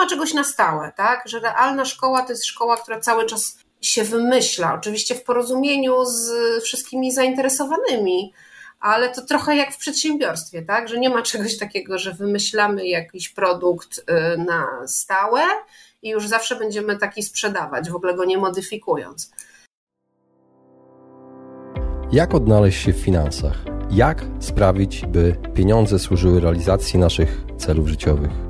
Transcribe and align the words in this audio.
ma 0.00 0.06
czegoś 0.06 0.34
na 0.34 0.44
stałe, 0.44 0.92
tak? 0.96 1.22
Że 1.26 1.40
realna 1.40 1.84
szkoła 1.84 2.22
to 2.22 2.32
jest 2.32 2.44
szkoła, 2.44 2.76
która 2.76 3.00
cały 3.00 3.26
czas 3.26 3.58
się 3.80 4.04
wymyśla, 4.04 4.74
oczywiście 4.74 5.14
w 5.14 5.24
porozumieniu 5.24 6.04
z 6.04 6.30
wszystkimi 6.64 7.12
zainteresowanymi, 7.12 8.32
ale 8.80 9.08
to 9.08 9.22
trochę 9.22 9.56
jak 9.56 9.72
w 9.72 9.78
przedsiębiorstwie, 9.78 10.62
tak? 10.62 10.88
Że 10.88 10.98
nie 10.98 11.10
ma 11.10 11.22
czegoś 11.22 11.58
takiego, 11.58 11.98
że 11.98 12.12
wymyślamy 12.12 12.86
jakiś 12.86 13.28
produkt 13.28 13.98
y, 13.98 14.04
na 14.38 14.66
stałe 14.86 15.42
i 16.02 16.08
już 16.08 16.28
zawsze 16.28 16.56
będziemy 16.56 16.96
taki 16.96 17.22
sprzedawać, 17.22 17.90
w 17.90 17.96
ogóle 17.96 18.14
go 18.14 18.24
nie 18.24 18.38
modyfikując. 18.38 19.30
Jak 22.12 22.34
odnaleźć 22.34 22.84
się 22.84 22.92
w 22.92 23.00
finansach? 23.00 23.56
Jak 23.90 24.24
sprawić, 24.40 25.06
by 25.06 25.36
pieniądze 25.54 25.98
służyły 25.98 26.40
realizacji 26.40 26.98
naszych 26.98 27.44
celów 27.58 27.88
życiowych? 27.88 28.49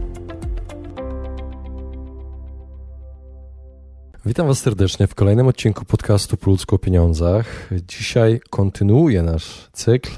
Witam 4.25 4.47
Was 4.47 4.59
serdecznie 4.59 5.07
w 5.07 5.15
kolejnym 5.15 5.47
odcinku 5.47 5.85
podcastu 5.85 6.37
Po 6.37 6.75
o 6.75 6.77
pieniądzach. 6.77 7.69
Dzisiaj 7.87 8.39
kontynuuję 8.49 9.23
nasz 9.23 9.69
cykl 9.73 10.09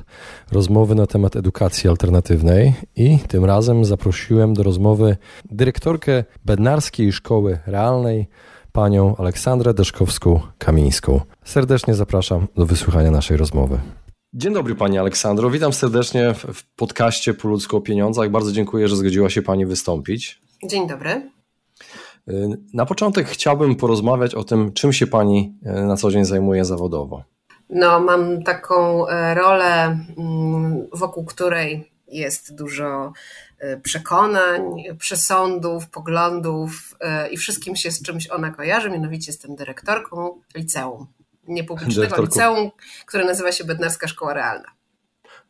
rozmowy 0.52 0.95
na 0.95 1.08
temat 1.08 1.36
edukacji 1.36 1.89
alternatywnej 1.89 2.73
i 2.95 3.19
tym 3.19 3.45
razem 3.45 3.86
zaprosiłem 3.86 4.53
do 4.53 4.64
rozmowy 4.64 5.17
dyrektorkę 5.52 6.23
Bednarskiej 6.45 7.11
Szkoły 7.11 7.59
Realnej, 7.66 8.27
panią 8.72 9.16
Aleksandrę 9.16 9.73
Deszkowską-Kamińską. 9.73 11.20
Serdecznie 11.45 11.94
zapraszam 11.95 12.47
do 12.55 12.66
wysłuchania 12.66 13.11
naszej 13.11 13.38
rozmowy. 13.38 13.80
Dzień 14.33 14.53
dobry 14.53 14.75
Pani 14.75 14.97
Aleksandro, 14.97 15.49
witam 15.49 15.73
serdecznie 15.73 16.33
w 16.33 16.64
podcaście 16.75 17.33
Po 17.33 17.77
o 17.77 17.81
pieniądzach. 17.81 18.30
Bardzo 18.30 18.52
dziękuję, 18.52 18.88
że 18.88 18.95
zgodziła 18.95 19.30
się 19.30 19.42
Pani 19.42 19.66
wystąpić. 19.66 20.42
Dzień 20.64 20.88
dobry. 20.88 21.30
Na 22.73 22.85
początek 22.85 23.27
chciałbym 23.27 23.75
porozmawiać 23.75 24.35
o 24.35 24.43
tym, 24.43 24.73
czym 24.73 24.93
się 24.93 25.07
Pani 25.07 25.55
e, 25.66 25.83
na 25.83 25.97
co 25.97 26.11
dzień 26.11 26.25
zajmuje 26.25 26.65
zawodowo. 26.65 27.23
No, 27.69 27.99
mam 27.99 28.43
taką 28.43 29.07
e, 29.07 29.35
rolę, 29.35 29.99
mm, 30.17 30.88
wokół 30.93 31.25
której 31.25 31.91
jest 32.07 32.55
dużo 32.55 33.13
e, 33.59 33.77
przekonań, 33.77 34.61
przesądów, 34.99 35.89
poglądów 35.89 36.97
i 37.31 37.38
wszystkim 37.38 37.75
się 37.75 37.91
z 37.91 38.02
czymś 38.02 38.30
ona 38.31 38.52
kojarzy. 38.52 38.89
Mianowicie 38.89 39.31
jestem 39.31 39.55
dyrektorką 39.55 40.41
liceum, 40.55 41.08
niepublicznego 41.47 42.21
liceum, 42.21 42.71
które 43.05 43.25
nazywa 43.25 43.52
się 43.52 43.63
Bednarska 43.63 44.08
Szkoła 44.08 44.33
Realna. 44.33 44.71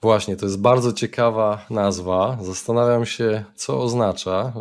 Właśnie, 0.02 0.36
to 0.36 0.46
jest 0.46 0.62
bardzo 0.62 0.94
ciekawa 0.94 1.66
nazwa. 1.70 2.38
Zastanawiam 2.42 3.06
się, 3.06 3.44
co 3.56 3.82
oznacza. 3.82 4.54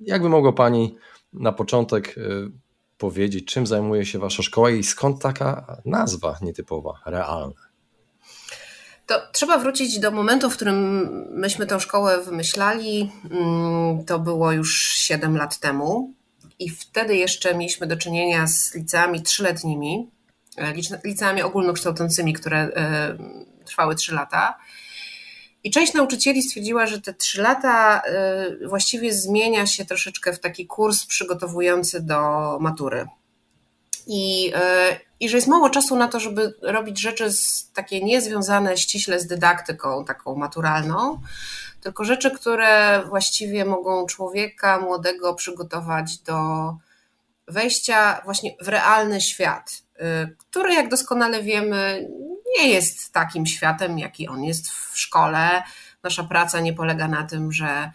Jakby 0.00 0.28
mogła 0.28 0.52
Pani 0.52 0.96
na 1.32 1.52
początek 1.52 2.18
y, 2.18 2.50
powiedzieć, 2.98 3.44
czym 3.44 3.66
zajmuje 3.66 4.06
się 4.06 4.18
Wasza 4.18 4.42
szkoła 4.42 4.70
i 4.70 4.84
skąd 4.84 5.22
taka 5.22 5.76
nazwa 5.84 6.38
nietypowa, 6.42 7.00
realna? 7.06 7.68
To 9.08 9.20
trzeba 9.32 9.58
wrócić 9.58 9.98
do 9.98 10.10
momentu, 10.10 10.50
w 10.50 10.56
którym 10.56 11.08
myśmy 11.30 11.66
tę 11.66 11.80
szkołę 11.80 12.22
wymyślali. 12.22 13.12
Mm, 13.30 14.04
to 14.04 14.18
było 14.18 14.52
już 14.52 14.84
7 14.84 15.36
lat 15.36 15.58
temu. 15.58 16.14
I 16.58 16.70
wtedy 16.70 17.16
jeszcze 17.16 17.54
mieliśmy 17.54 17.86
do 17.86 17.96
czynienia 17.96 18.46
z 18.46 18.74
liceami 18.74 19.22
trzyletnimi, 19.22 20.10
e, 20.56 20.74
liceami 21.04 21.42
ogólnokształcącymi, 21.42 22.32
które 22.32 22.58
e, 22.58 23.16
trwały 23.64 23.94
3 23.94 24.14
lata. 24.14 24.58
I 25.64 25.70
część 25.70 25.94
nauczycieli 25.94 26.42
stwierdziła, 26.42 26.86
że 26.86 27.00
te 27.00 27.14
trzy 27.14 27.42
lata 27.42 28.02
y, 28.62 28.68
właściwie 28.68 29.12
zmienia 29.12 29.66
się 29.66 29.84
troszeczkę 29.84 30.32
w 30.32 30.40
taki 30.40 30.66
kurs 30.66 31.06
przygotowujący 31.06 32.00
do 32.00 32.18
matury. 32.60 33.06
I, 34.06 34.52
y, 34.54 35.00
I 35.20 35.28
że 35.28 35.36
jest 35.36 35.48
mało 35.48 35.70
czasu 35.70 35.96
na 35.96 36.08
to, 36.08 36.20
żeby 36.20 36.54
robić 36.62 37.00
rzeczy 37.00 37.32
z, 37.32 37.70
takie 37.72 38.04
niezwiązane 38.04 38.76
ściśle 38.76 39.20
z 39.20 39.26
dydaktyką 39.26 40.04
taką 40.04 40.34
maturalną, 40.34 41.20
tylko 41.80 42.04
rzeczy, 42.04 42.30
które 42.30 43.02
właściwie 43.08 43.64
mogą 43.64 44.06
człowieka 44.06 44.80
młodego 44.80 45.34
przygotować 45.34 46.18
do 46.18 46.36
wejścia 47.48 48.20
właśnie 48.24 48.56
w 48.60 48.68
realny 48.68 49.20
świat, 49.20 49.82
y, 49.96 50.36
który, 50.38 50.74
jak 50.74 50.88
doskonale 50.88 51.42
wiemy, 51.42 52.08
nie 52.56 52.68
jest 52.68 53.12
takim 53.12 53.46
światem, 53.46 53.98
jaki 53.98 54.28
on 54.28 54.44
jest 54.44 54.70
w 54.70 54.98
szkole. 54.98 55.62
Nasza 56.02 56.24
praca 56.24 56.60
nie 56.60 56.72
polega 56.72 57.08
na 57.08 57.24
tym, 57.24 57.52
że 57.52 57.92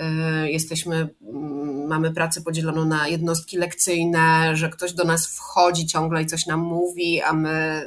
y, 0.00 0.50
jesteśmy, 0.50 1.08
mm, 1.22 1.86
mamy 1.86 2.12
pracę 2.12 2.42
podzieloną 2.42 2.84
na 2.84 3.08
jednostki 3.08 3.56
lekcyjne, 3.56 4.56
że 4.56 4.68
ktoś 4.68 4.92
do 4.92 5.04
nas 5.04 5.26
wchodzi 5.26 5.86
ciągle 5.86 6.22
i 6.22 6.26
coś 6.26 6.46
nam 6.46 6.60
mówi, 6.60 7.22
a 7.22 7.32
my 7.32 7.86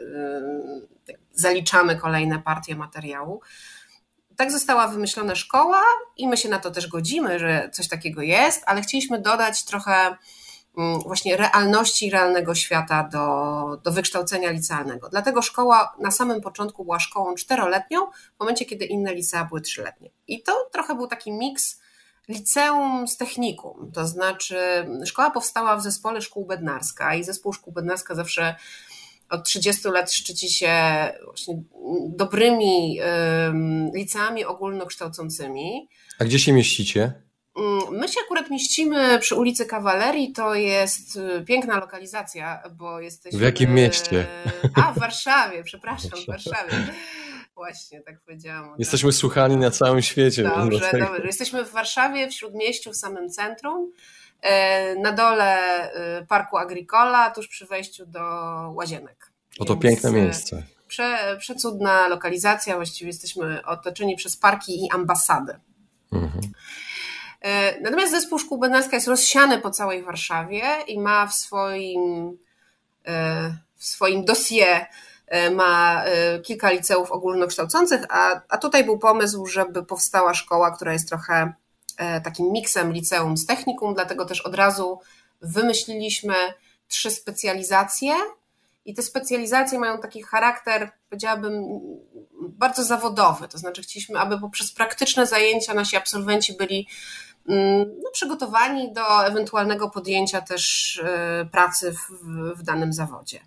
y, 1.09 1.19
zaliczamy 1.34 1.96
kolejne 1.96 2.40
partie 2.40 2.75
materiału. 2.75 3.41
Tak 4.36 4.51
została 4.51 4.88
wymyślona 4.88 5.36
szkoła 5.36 5.81
i 6.18 6.28
my 6.28 6.38
się 6.38 6.50
na 6.50 6.59
to 6.59 6.72
też 6.72 6.88
godzimy, 6.88 7.40
że 7.40 7.69
coś 7.74 7.88
takiego 7.88 8.22
jest, 8.22 8.63
ale 8.66 8.81
chcieliśmy 8.81 9.22
dodać 9.22 9.66
trochę 9.66 10.18
właśnie 11.06 11.38
realności 11.38 12.09
realnego 12.09 12.56
świata 12.56 13.09
do, 13.12 13.81
do 13.84 13.91
wykształcenia 13.91 14.52
licealnego. 14.52 15.09
Dlatego 15.09 15.41
szkoła 15.41 15.96
na 16.00 16.12
samym 16.12 16.41
początku 16.41 16.84
była 16.84 17.00
szkołą 17.00 17.35
czteroletnią, 17.35 18.00
w 18.35 18.40
momencie 18.40 18.66
kiedy 18.66 18.85
inne 18.85 19.13
licea 19.13 19.46
były 19.46 19.62
trzyletnie. 19.62 20.09
I 20.28 20.44
to 20.44 20.69
trochę 20.74 20.96
był 20.96 21.07
taki 21.07 21.31
miks 21.31 21.80
liceum 22.28 23.07
z 23.07 23.18
technikum, 23.18 23.91
to 23.94 24.07
znaczy 24.07 24.57
szkoła 25.06 25.31
powstała 25.31 25.75
w 25.78 25.84
zespole 25.84 26.22
szkół 26.22 26.46
bednarska 26.46 27.16
i 27.16 27.24
zespół 27.24 27.53
szkół 27.53 27.74
bednarska 27.74 28.16
zawsze 28.16 28.56
od 29.30 29.44
30 29.44 29.88
lat 29.88 30.12
szczyci 30.12 30.50
się 30.50 30.74
właśnie 31.24 31.63
dobrymi 32.07 33.00
liceami 33.96 34.46
ogólnokształcącymi. 34.46 35.90
A 36.19 36.25
gdzie 36.25 36.40
się 36.40 36.53
mieścicie? 36.53 37.28
Mm, 37.59 37.99
my 37.99 38.07
się 38.07 38.19
akurat 38.25 38.49
mieścimy 38.49 39.19
przy 39.19 39.35
ulicy 39.35 39.65
Kawalerii, 39.65 40.31
to 40.31 40.55
jest 40.55 41.15
y, 41.15 41.43
piękna 41.45 41.79
lokalizacja, 41.79 42.63
bo 42.71 42.99
jesteśmy... 42.99 43.39
W 43.39 43.41
jakim 43.41 43.73
mieście? 43.73 44.25
A, 44.75 44.91
w 44.91 44.99
Warszawie, 44.99 45.63
przepraszam, 45.63 46.19
w 46.23 46.25
Warszawie. 46.25 46.73
Właśnie, 47.55 48.01
tak 48.01 48.21
powiedziałam. 48.21 48.75
Jesteśmy 48.79 49.11
słuchani 49.11 49.57
na 49.57 49.71
całym 49.71 50.01
świecie. 50.01 50.43
Dobrze, 50.43 50.91
dobrze. 50.91 51.21
Jesteśmy 51.25 51.65
w 51.65 51.71
Warszawie, 51.71 52.27
w 52.27 52.33
Śródmieściu, 52.33 52.91
w 52.91 52.95
samym 52.95 53.29
centrum. 53.29 53.91
E, 54.41 54.95
na 54.95 55.11
dole 55.11 55.57
y, 56.21 56.25
Parku 56.25 56.57
Agricola, 56.57 57.31
tuż 57.31 57.47
przy 57.47 57.65
wejściu 57.65 58.05
do 58.05 58.19
Łazienek. 58.73 59.31
Oto 59.59 59.75
Więc 59.75 59.83
piękne 59.83 60.11
miejsce. 60.11 60.63
Prze, 60.87 61.37
przecudna 61.39 62.07
lokalizacja, 62.07 62.75
właściwie 62.75 63.07
jesteśmy 63.07 63.65
otoczeni 63.65 64.15
przez 64.15 64.37
parki 64.37 64.85
i 64.85 64.91
ambasady. 64.91 65.53
Mhm. 66.11 66.41
E, 67.41 67.81
natomiast 67.81 68.11
zespół 68.11 68.39
szkół 68.39 68.57
bednarska 68.57 68.95
jest 68.95 69.07
rozsiany 69.07 69.59
po 69.59 69.69
całej 69.69 70.03
Warszawie 70.03 70.63
i 70.88 71.00
ma 71.00 71.27
w 71.27 71.33
swoim, 71.33 72.38
e, 73.07 73.57
w 73.75 73.86
swoim 73.86 74.25
dossier 74.25 74.86
e, 75.27 75.51
ma 75.51 76.03
kilka 76.44 76.71
liceów 76.71 77.12
ogólnokształcących, 77.12 78.01
a, 78.09 78.41
a 78.50 78.57
tutaj 78.57 78.83
był 78.83 79.00
pomysł, 79.00 79.45
żeby 79.45 79.86
powstała 79.86 80.33
szkoła, 80.33 80.71
która 80.71 80.94
jest 80.94 81.09
trochę 81.09 81.53
takim 82.24 82.51
miksem 82.51 82.94
liceum 82.94 83.38
z 83.38 83.45
technikum, 83.45 83.94
dlatego 83.94 84.25
też 84.25 84.41
od 84.41 84.56
razu 84.56 85.00
wymyśliliśmy 85.41 86.36
trzy 86.88 87.12
specjalizacje 87.12 88.13
i 88.86 88.94
te 88.94 89.01
specjalizacje 89.01 89.80
mają 89.80 89.97
taki 89.97 90.24
charakter, 90.24 90.91
powiedziałabym, 91.09 91.63
bardzo 92.41 92.83
zawodowy. 92.83 93.47
To 93.47 93.57
znaczy, 93.57 93.81
chcieliśmy, 93.81 94.19
aby 94.19 94.39
poprzez 94.39 94.71
praktyczne 94.71 95.27
zajęcia 95.27 95.74
nasi 95.74 95.97
absolwenci 95.97 96.53
byli 96.53 96.88
no, 98.04 98.12
przygotowani 98.13 98.94
do 98.94 99.25
ewentualnego 99.25 99.90
podjęcia 99.90 100.42
też 100.42 100.98
e, 101.04 101.46
pracy 101.51 101.94
w, 101.94 102.12
w 102.56 102.63
danym 102.63 102.94
zawodzie. 102.94 103.40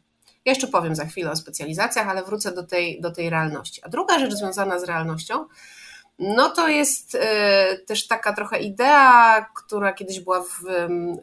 Ja 0.45 0.53
jeszcze 0.53 0.67
powiem 0.67 0.95
za 0.95 1.05
chwilę 1.05 1.31
o 1.31 1.37
specjalizacjach, 1.37 2.09
ale 2.09 2.23
wrócę 2.23 2.53
do 2.53 2.63
tej, 2.63 3.01
do 3.01 3.11
tej 3.11 3.31
realności. 3.31 3.81
A 3.85 3.89
druga 3.89 4.19
rzecz 4.19 4.33
związana 4.33 4.79
z 4.79 4.85
realnością 4.85 5.47
no 6.19 6.51
to 6.51 6.69
jest 6.69 7.15
e, 7.15 7.79
też 7.79 8.07
taka 8.07 8.33
trochę 8.33 8.61
idea, 8.61 9.47
która 9.55 9.93
kiedyś 9.93 10.21
była 10.21 10.43
w, 10.43 10.65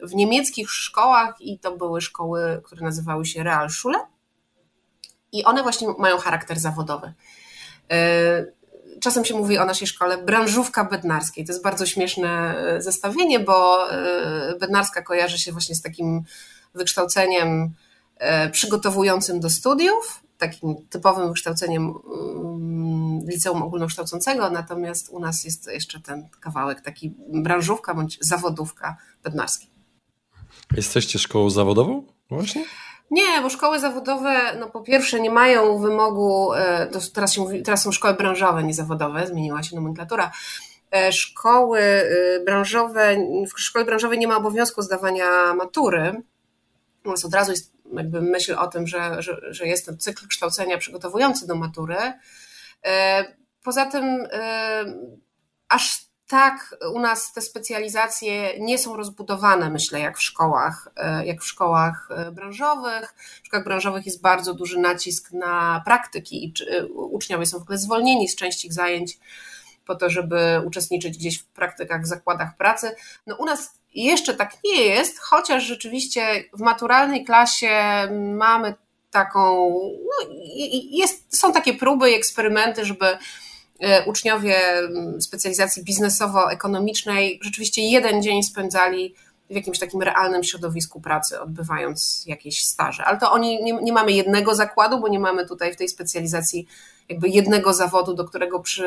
w 0.02 0.14
niemieckich 0.14 0.70
szkołach 0.70 1.40
i 1.40 1.58
to 1.58 1.76
były 1.76 2.00
szkoły, 2.00 2.62
które 2.64 2.82
nazywały 2.82 3.26
się 3.26 3.42
Realschule 3.42 3.98
i 5.32 5.44
one 5.44 5.62
właśnie 5.62 5.88
mają 5.98 6.18
charakter 6.18 6.58
zawodowy. 6.58 7.12
E, 9.00 9.02
czasem 9.02 9.24
się 9.24 9.34
mówi 9.34 9.58
o 9.58 9.64
naszej 9.64 9.88
szkole 9.88 10.18
branżówka 10.18 10.84
bednarskiej. 10.84 11.44
To 11.44 11.52
jest 11.52 11.62
bardzo 11.62 11.86
śmieszne 11.86 12.56
e, 12.58 12.82
zestawienie, 12.82 13.40
bo 13.40 13.86
bednarska 14.60 15.02
kojarzy 15.02 15.38
się 15.38 15.52
właśnie 15.52 15.74
z 15.74 15.82
takim 15.82 16.22
wykształceniem 16.74 17.74
przygotowującym 18.52 19.40
do 19.40 19.50
studiów, 19.50 20.22
takim 20.38 20.76
typowym 20.90 21.28
wykształceniem 21.28 21.82
mm, 21.84 23.28
liceum 23.28 23.62
ogólnokształcącego, 23.62 24.50
natomiast 24.50 25.08
u 25.08 25.20
nas 25.20 25.44
jest 25.44 25.66
jeszcze 25.72 26.00
ten 26.00 26.28
kawałek 26.40 26.80
taki 26.80 27.14
branżówka 27.28 27.94
bądź 27.94 28.18
zawodówka 28.20 28.96
bednarski. 29.22 29.70
Jesteście 30.76 31.18
szkołą 31.18 31.50
zawodową 31.50 32.04
właśnie? 32.30 32.64
Nie, 33.10 33.40
bo 33.42 33.50
szkoły 33.50 33.78
zawodowe, 33.78 34.56
no 34.58 34.70
po 34.70 34.80
pierwsze 34.80 35.20
nie 35.20 35.30
mają 35.30 35.78
wymogu, 35.78 36.52
e, 36.54 36.88
teraz, 37.14 37.32
się 37.32 37.40
mówi, 37.40 37.62
teraz 37.62 37.82
są 37.82 37.92
szkoły 37.92 38.14
branżowe, 38.14 38.62
nie 38.62 38.74
zawodowe, 38.74 39.26
zmieniła 39.26 39.62
się 39.62 39.76
nomenklatura. 39.76 40.32
E, 40.90 41.12
szkoły 41.12 41.80
e, 41.80 42.40
branżowe, 42.44 43.16
w 43.54 43.60
szkole 43.60 43.84
branżowej 43.84 44.18
nie 44.18 44.28
ma 44.28 44.36
obowiązku 44.36 44.82
zdawania 44.82 45.54
matury, 45.54 46.22
natomiast 46.96 47.24
od 47.24 47.34
razu 47.34 47.50
jest 47.50 47.72
jakby 47.92 48.22
myśl 48.22 48.54
o 48.58 48.66
tym, 48.66 48.86
że, 48.86 49.22
że, 49.22 49.40
że 49.50 49.66
jest 49.66 49.86
ten 49.86 49.98
cykl 49.98 50.28
kształcenia 50.28 50.78
przygotowujący 50.78 51.46
do 51.46 51.54
matury. 51.54 51.96
Poza 53.62 53.86
tym 53.86 54.28
aż 55.68 56.09
tak 56.30 56.76
u 56.92 57.00
nas 57.00 57.32
te 57.32 57.40
specjalizacje 57.40 58.60
nie 58.60 58.78
są 58.78 58.96
rozbudowane, 58.96 59.70
myślę, 59.70 60.00
jak 60.00 60.18
w 60.18 60.22
szkołach, 60.22 60.88
e, 60.96 61.26
jak 61.26 61.42
w 61.42 61.46
szkołach 61.46 62.08
branżowych. 62.32 63.14
W 63.42 63.46
szkołach 63.46 63.64
branżowych 63.64 64.06
jest 64.06 64.20
bardzo 64.20 64.54
duży 64.54 64.78
nacisk 64.78 65.32
na 65.32 65.82
praktyki 65.84 66.44
i 66.44 66.54
uczniowie 66.92 67.46
są 67.46 67.58
w 67.58 67.62
ogóle 67.62 67.78
zwolnieni 67.78 68.28
z 68.28 68.36
części 68.36 68.66
ich 68.66 68.72
zajęć 68.72 69.18
po 69.86 69.94
to, 69.94 70.10
żeby 70.10 70.62
uczestniczyć 70.66 71.18
gdzieś 71.18 71.38
w 71.38 71.46
praktykach, 71.46 72.02
w 72.02 72.06
zakładach 72.06 72.56
pracy. 72.56 72.94
No 73.26 73.36
u 73.36 73.44
nas 73.44 73.74
jeszcze 73.94 74.34
tak 74.34 74.56
nie 74.64 74.82
jest, 74.82 75.18
chociaż 75.18 75.64
rzeczywiście 75.64 76.44
w 76.52 76.60
maturalnej 76.60 77.24
klasie 77.24 77.70
mamy 78.36 78.74
taką, 79.10 79.70
no, 80.04 80.34
jest, 80.90 81.38
są 81.38 81.52
takie 81.52 81.74
próby 81.74 82.10
i 82.10 82.14
eksperymenty, 82.14 82.84
żeby 82.84 83.06
e, 83.06 83.18
uczniowie 84.06 84.56
specjalizacji 85.20 85.84
biznesowo-ekonomicznej 85.84 87.38
rzeczywiście 87.42 87.82
jeden 87.82 88.22
dzień 88.22 88.42
spędzali 88.42 89.14
w 89.50 89.54
jakimś 89.54 89.78
takim 89.78 90.02
realnym 90.02 90.44
środowisku 90.44 91.00
pracy, 91.00 91.40
odbywając 91.40 92.24
jakieś 92.26 92.64
staże. 92.64 93.04
Ale 93.04 93.18
to 93.18 93.32
oni 93.32 93.62
nie, 93.62 93.72
nie 93.72 93.92
mamy 93.92 94.12
jednego 94.12 94.54
zakładu, 94.54 95.00
bo 95.00 95.08
nie 95.08 95.18
mamy 95.18 95.46
tutaj 95.46 95.72
w 95.72 95.76
tej 95.76 95.88
specjalizacji 95.88 96.66
jakby 97.08 97.28
jednego 97.28 97.74
zawodu, 97.74 98.14
do 98.14 98.24
którego 98.24 98.60
przy 98.60 98.86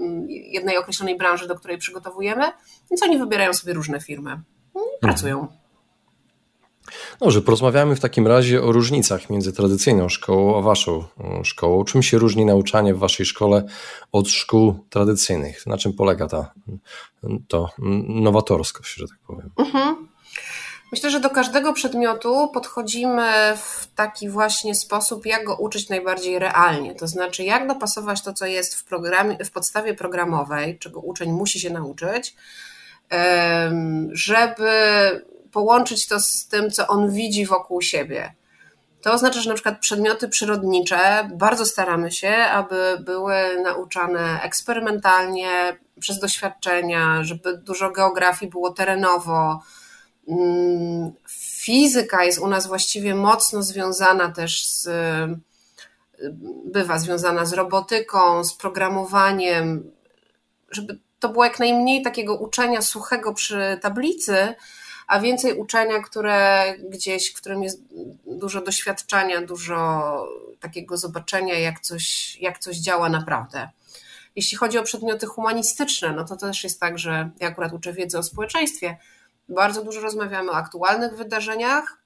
mm, 0.00 0.26
jednej 0.28 0.76
określonej 0.76 1.16
branży, 1.16 1.48
do 1.48 1.54
której 1.54 1.78
przygotowujemy, 1.78 2.44
więc 2.90 3.02
oni 3.02 3.18
wybierają 3.18 3.54
sobie 3.54 3.72
różne 3.72 4.00
firmy 4.00 4.30
i 4.74 4.78
mhm. 4.78 5.00
pracują. 5.00 5.48
Dobrze, 7.20 7.42
porozmawiamy 7.42 7.96
w 7.96 8.00
takim 8.00 8.26
razie 8.26 8.62
o 8.62 8.72
różnicach 8.72 9.30
między 9.30 9.52
tradycyjną 9.52 10.08
szkołą 10.08 10.58
a 10.58 10.62
waszą 10.62 11.04
mm, 11.20 11.44
szkołą. 11.44 11.84
Czym 11.84 12.02
się 12.02 12.18
różni 12.18 12.44
nauczanie 12.44 12.94
w 12.94 12.98
waszej 12.98 13.26
szkole 13.26 13.64
od 14.12 14.28
szkół 14.28 14.84
tradycyjnych? 14.90 15.66
Na 15.66 15.78
czym 15.78 15.92
polega 15.92 16.28
ta 16.28 16.52
to 17.48 17.70
nowatorskość, 18.08 18.94
że 18.94 19.08
tak 19.08 19.18
powiem? 19.26 19.50
Mhm. 19.58 20.08
Myślę, 20.92 21.10
że 21.10 21.20
do 21.20 21.30
każdego 21.30 21.72
przedmiotu 21.72 22.50
podchodzimy 22.54 23.56
w 23.56 23.88
taki 23.94 24.28
właśnie 24.28 24.74
sposób, 24.74 25.26
jak 25.26 25.44
go 25.44 25.56
uczyć 25.56 25.88
najbardziej 25.88 26.38
realnie. 26.38 26.94
To 26.94 27.06
znaczy, 27.06 27.44
jak 27.44 27.68
dopasować 27.68 28.22
to, 28.22 28.32
co 28.32 28.46
jest 28.46 28.74
w, 28.74 28.84
programie, 28.84 29.44
w 29.44 29.50
podstawie 29.50 29.94
programowej, 29.94 30.78
czego 30.78 31.00
uczeń 31.00 31.32
musi 31.32 31.60
się 31.60 31.70
nauczyć, 31.70 32.36
żeby 34.12 34.70
połączyć 35.52 36.06
to 36.06 36.20
z 36.20 36.46
tym, 36.48 36.70
co 36.70 36.86
on 36.86 37.10
widzi 37.10 37.46
wokół 37.46 37.82
siebie. 37.82 38.34
To 39.02 39.12
oznacza, 39.12 39.40
że 39.40 39.48
na 39.48 39.54
przykład 39.54 39.80
przedmioty 39.80 40.28
przyrodnicze 40.28 41.30
bardzo 41.34 41.66
staramy 41.66 42.10
się, 42.10 42.36
aby 42.36 42.98
były 43.00 43.34
nauczane 43.62 44.42
eksperymentalnie, 44.42 45.76
przez 46.00 46.18
doświadczenia, 46.18 47.24
żeby 47.24 47.58
dużo 47.58 47.90
geografii 47.90 48.50
było 48.50 48.70
terenowo, 48.70 49.60
Mm, 50.28 51.12
fizyka 51.28 52.24
jest 52.24 52.38
u 52.38 52.46
nas 52.46 52.66
właściwie 52.66 53.14
mocno 53.14 53.62
związana 53.62 54.32
też 54.32 54.66
z, 54.66 54.88
bywa 56.64 56.98
związana 56.98 57.44
z 57.44 57.52
robotyką, 57.52 58.44
z 58.44 58.54
programowaniem, 58.54 59.90
żeby 60.70 60.98
to 61.18 61.28
było 61.28 61.44
jak 61.44 61.58
najmniej 61.58 62.02
takiego 62.02 62.36
uczenia 62.36 62.82
suchego 62.82 63.34
przy 63.34 63.78
tablicy, 63.82 64.54
a 65.08 65.20
więcej 65.20 65.54
uczenia, 65.54 66.02
które 66.02 66.74
gdzieś, 66.78 67.32
w 67.32 67.36
którym 67.36 67.62
jest 67.62 67.82
dużo 68.26 68.60
doświadczenia, 68.60 69.42
dużo 69.42 70.28
takiego 70.60 70.96
zobaczenia, 70.96 71.58
jak 71.58 71.80
coś, 71.80 72.36
jak 72.40 72.58
coś 72.58 72.76
działa 72.76 73.08
naprawdę. 73.08 73.68
Jeśli 74.36 74.56
chodzi 74.58 74.78
o 74.78 74.82
przedmioty 74.82 75.26
humanistyczne, 75.26 76.12
no 76.12 76.24
to 76.24 76.36
też 76.36 76.64
jest 76.64 76.80
tak, 76.80 76.98
że 76.98 77.30
ja 77.40 77.48
akurat 77.48 77.72
uczę 77.72 77.92
wiedzy 77.92 78.18
o 78.18 78.22
społeczeństwie, 78.22 78.96
bardzo 79.48 79.84
dużo 79.84 80.00
rozmawiamy 80.00 80.50
o 80.50 80.56
aktualnych 80.56 81.16
wydarzeniach. 81.16 81.98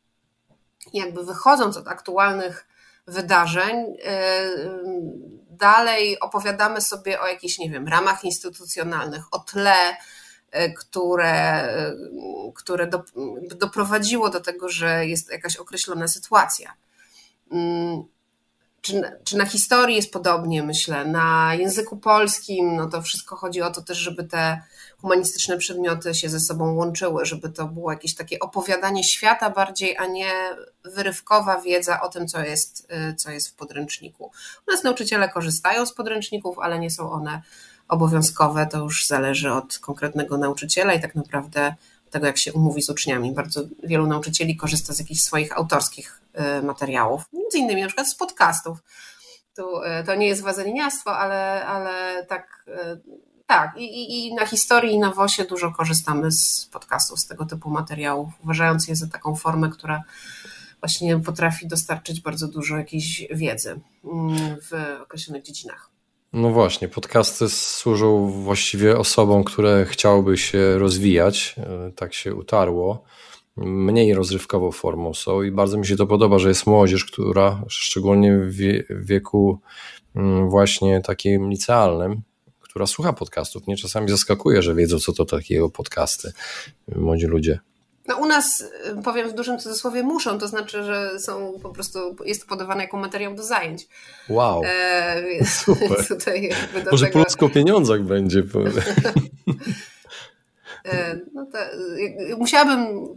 Jakby 0.93 1.25
wychodząc 1.25 1.77
od 1.77 1.89
aktualnych 1.89 2.67
wydarzeń, 3.07 3.77
y, 3.77 3.97
dalej 5.51 6.21
opowiadamy 6.21 6.81
sobie 6.81 7.21
o 7.21 7.27
jakichś, 7.27 7.59
nie 7.59 7.71
wiem, 7.71 7.89
ramach 7.89 8.25
instytucjonalnych, 8.25 9.35
o 9.35 9.39
tle, 9.39 9.97
które, 10.79 11.69
y, 11.91 12.53
które 12.55 12.87
do, 12.87 13.05
doprowadziło 13.57 14.31
do 14.31 14.41
tego, 14.41 14.69
że 14.69 15.07
jest 15.07 15.31
jakaś 15.31 15.57
określona 15.57 16.09
sytuacja. 16.09 16.73
Mm, 17.53 18.05
czy, 18.83 19.03
czy 19.25 19.37
na 19.37 19.47
historii 19.47 19.97
jest 19.97 20.13
podobnie, 20.13 20.63
myślę, 20.63 21.05
na 21.05 21.55
języku 21.55 21.97
polskim, 21.97 22.77
no 22.77 22.87
to 22.87 23.03
wszystko 23.03 23.37
chodzi 23.37 23.63
o 23.63 23.71
to 23.71 23.83
też, 23.83 23.99
żeby 23.99 24.25
te 24.25 24.63
humanistyczne 25.01 25.59
przedmioty 25.59 26.15
się 26.15 26.29
ze 26.29 26.41
sobą 26.41 26.75
łączyły, 26.75 27.27
żeby 27.27 27.51
to 27.51 27.67
było 27.67 27.93
jakieś 27.93 28.15
takie 28.15 28.39
opowiadanie 28.39 29.05
świata 29.05 29.51
bardziej, 29.51 29.97
a 29.97 30.07
nie 30.07 30.33
wyrywkowa 30.85 31.61
wiedza 31.61 32.01
o 32.01 32.09
tym, 32.09 32.29
co 32.29 32.41
jest, 32.41 32.93
y, 33.11 33.15
co 33.15 33.31
jest 33.31 33.49
w 33.49 33.55
podręczniku. 33.55 34.31
U 34.69 34.71
nas 34.71 34.85
nauczyciele 34.85 35.29
korzystają 35.29 35.87
z 35.87 35.95
podręczników, 35.95 36.59
ale 36.59 36.79
nie 36.79 36.91
są 36.91 37.13
one 37.13 37.43
obowiązkowe, 37.93 38.67
to 38.67 38.79
już 38.79 39.07
zależy 39.07 39.53
od 39.53 39.79
konkretnego 39.79 40.39
nauczyciela 40.39 40.95
i 40.95 41.01
tak 41.01 41.15
naprawdę 41.15 41.75
tego, 42.11 42.27
jak 42.27 42.39
się 42.39 42.53
umówi 42.53 42.83
z 42.83 42.91
uczniami. 42.91 43.33
Bardzo 43.33 43.63
wielu 43.83 44.07
nauczycieli 44.07 44.57
korzysta 44.57 44.95
z 44.95 44.99
jakichś 44.99 45.21
swoich 45.21 45.57
autorskich 45.57 46.21
y, 46.61 46.63
materiałów, 46.63 47.23
między 47.33 47.59
innymi 47.59 47.81
na 47.81 47.87
przykład 47.87 48.09
z 48.09 48.15
podcastów. 48.15 48.79
Tu, 49.57 49.83
y, 49.83 50.05
to 50.07 50.15
nie 50.15 50.27
jest 50.27 50.43
wazeliniarstwo, 50.43 51.19
ale, 51.19 51.67
ale 51.67 52.27
tak 52.27 52.65
tak, 53.47 53.77
i, 53.77 53.85
i, 53.85 54.27
i 54.27 54.35
na 54.35 54.47
historii 54.47 54.95
i 54.95 54.99
na 54.99 55.13
WOSie 55.13 55.45
dużo 55.45 55.71
korzystamy 55.71 56.33
z 56.33 56.69
podcastów, 56.73 57.21
z 57.21 57.27
tego 57.27 57.47
typu 57.47 57.71
materiałów, 57.71 58.33
uważając 58.45 58.89
je 58.89 58.97
za 58.97 59.07
taką 59.07 59.37
formę, 59.37 59.69
która 59.69 60.03
właśnie 60.81 61.21
potrafi 61.21 61.69
dostarczyć 61.69 62.21
bardzo 62.21 62.49
dużo 62.49 62.77
jakiejś 62.77 63.27
wiedzy 63.31 63.81
mm, 64.05 64.57
w 64.61 65.01
określonych 65.03 65.43
dziedzinach. 65.43 65.92
No 66.33 66.51
właśnie, 66.51 66.89
podcasty 66.89 67.49
służą 67.49 68.27
właściwie 68.27 68.99
osobom, 68.99 69.45
które 69.45 69.87
chciałyby 69.87 70.39
się 70.39 70.79
rozwijać, 70.79 71.55
e, 71.59 71.93
tak 71.97 72.15
się 72.15 72.35
utarło. 72.35 73.05
Mniej 73.57 74.15
rozrywkową 74.15 74.73
formą 74.73 75.15
są 75.15 75.43
i 75.43 75.51
bardzo 75.51 75.79
mi 75.79 75.87
się 75.87 75.97
to 75.97 76.07
podoba, 76.07 76.39
że 76.39 76.49
jest 76.49 76.67
młodzież, 76.67 77.05
która 77.05 77.65
szczególnie 77.69 78.39
w 78.39 78.57
wieku 78.91 79.61
mm, 80.17 80.51
właśnie 80.51 81.01
takim 81.01 81.51
licealnym, 81.51 82.23
która 82.61 82.87
słucha 82.87 83.13
podcastów. 83.13 83.67
Mnie 83.67 83.77
czasami 83.77 84.09
zaskakuje, 84.09 84.63
że 84.63 84.75
wiedzą, 84.75 84.99
co 84.99 85.13
to 85.13 85.25
takiego 85.25 85.71
podcasty 85.71 86.33
młodzi 86.97 87.27
ludzie. 87.27 87.61
No 88.09 88.17
u 88.17 88.27
nas, 88.27 88.61
y, 88.61 89.03
powiem 89.03 89.31
w 89.31 89.33
dużym 89.33 89.59
cudzysłowie, 89.59 90.03
muszą, 90.03 90.39
to 90.39 90.49
znaczy, 90.49 90.85
że 90.85 91.21
są 91.21 91.59
po 91.63 91.71
prostu, 91.71 92.17
jest 92.25 92.43
to 92.43 92.49
podawane 92.49 92.83
jako 92.83 92.97
materiał 92.97 93.35
do 93.35 93.43
zajęć. 93.43 93.89
Wow. 94.29 94.63
E, 94.65 95.23
więc, 95.23 95.49
Super. 95.51 95.89
Może 96.93 97.07
tego... 97.07 97.19
Polsko 97.19 97.47
o 97.47 97.49
pieniądzach 97.49 98.03
będzie. 98.03 98.43
E, 100.85 101.19
no 101.35 101.47
to, 101.47 101.59
musiałabym 102.39 103.09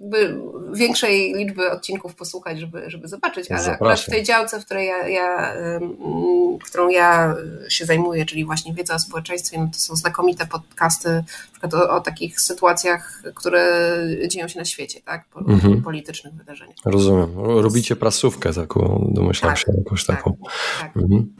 większej 0.73 1.33
liczby 1.33 1.71
odcinków 1.71 2.15
posłuchać, 2.15 2.59
żeby, 2.59 2.89
żeby 2.89 3.07
zobaczyć, 3.07 3.51
ale 3.51 3.71
akurat 3.71 3.99
w 3.99 4.09
tej 4.09 4.23
działce, 4.23 4.61
w 4.61 4.65
której 4.65 4.87
ja, 4.87 5.07
ja, 5.07 5.53
którą 6.63 6.89
ja 6.89 7.35
się 7.69 7.85
zajmuję, 7.85 8.25
czyli 8.25 8.45
właśnie 8.45 8.73
wiedza 8.73 8.95
o 8.95 8.99
społeczeństwie, 8.99 9.59
no 9.59 9.67
to 9.73 9.79
są 9.79 9.95
znakomite 9.95 10.45
podcasty 10.45 11.09
na 11.09 11.23
przykład 11.51 11.73
o, 11.73 11.95
o 11.95 12.01
takich 12.01 12.41
sytuacjach, 12.41 13.21
które 13.35 13.97
dzieją 14.27 14.47
się 14.47 14.59
na 14.59 14.65
świecie, 14.65 15.01
tak? 15.01 15.25
Po, 15.29 15.39
mhm. 15.39 15.81
politycznych 15.81 16.33
wydarzeniach. 16.33 16.75
Rozumiem. 16.85 17.29
Robicie 17.37 17.95
prasówkę 17.95 18.53
taką, 18.53 19.09
domyślam 19.11 19.51
tak, 19.51 19.59
się, 19.59 19.73
jakąś 19.77 20.05
tak, 20.05 20.17
taką. 20.17 20.37
Tak. 20.79 20.97
Mhm. 20.97 21.33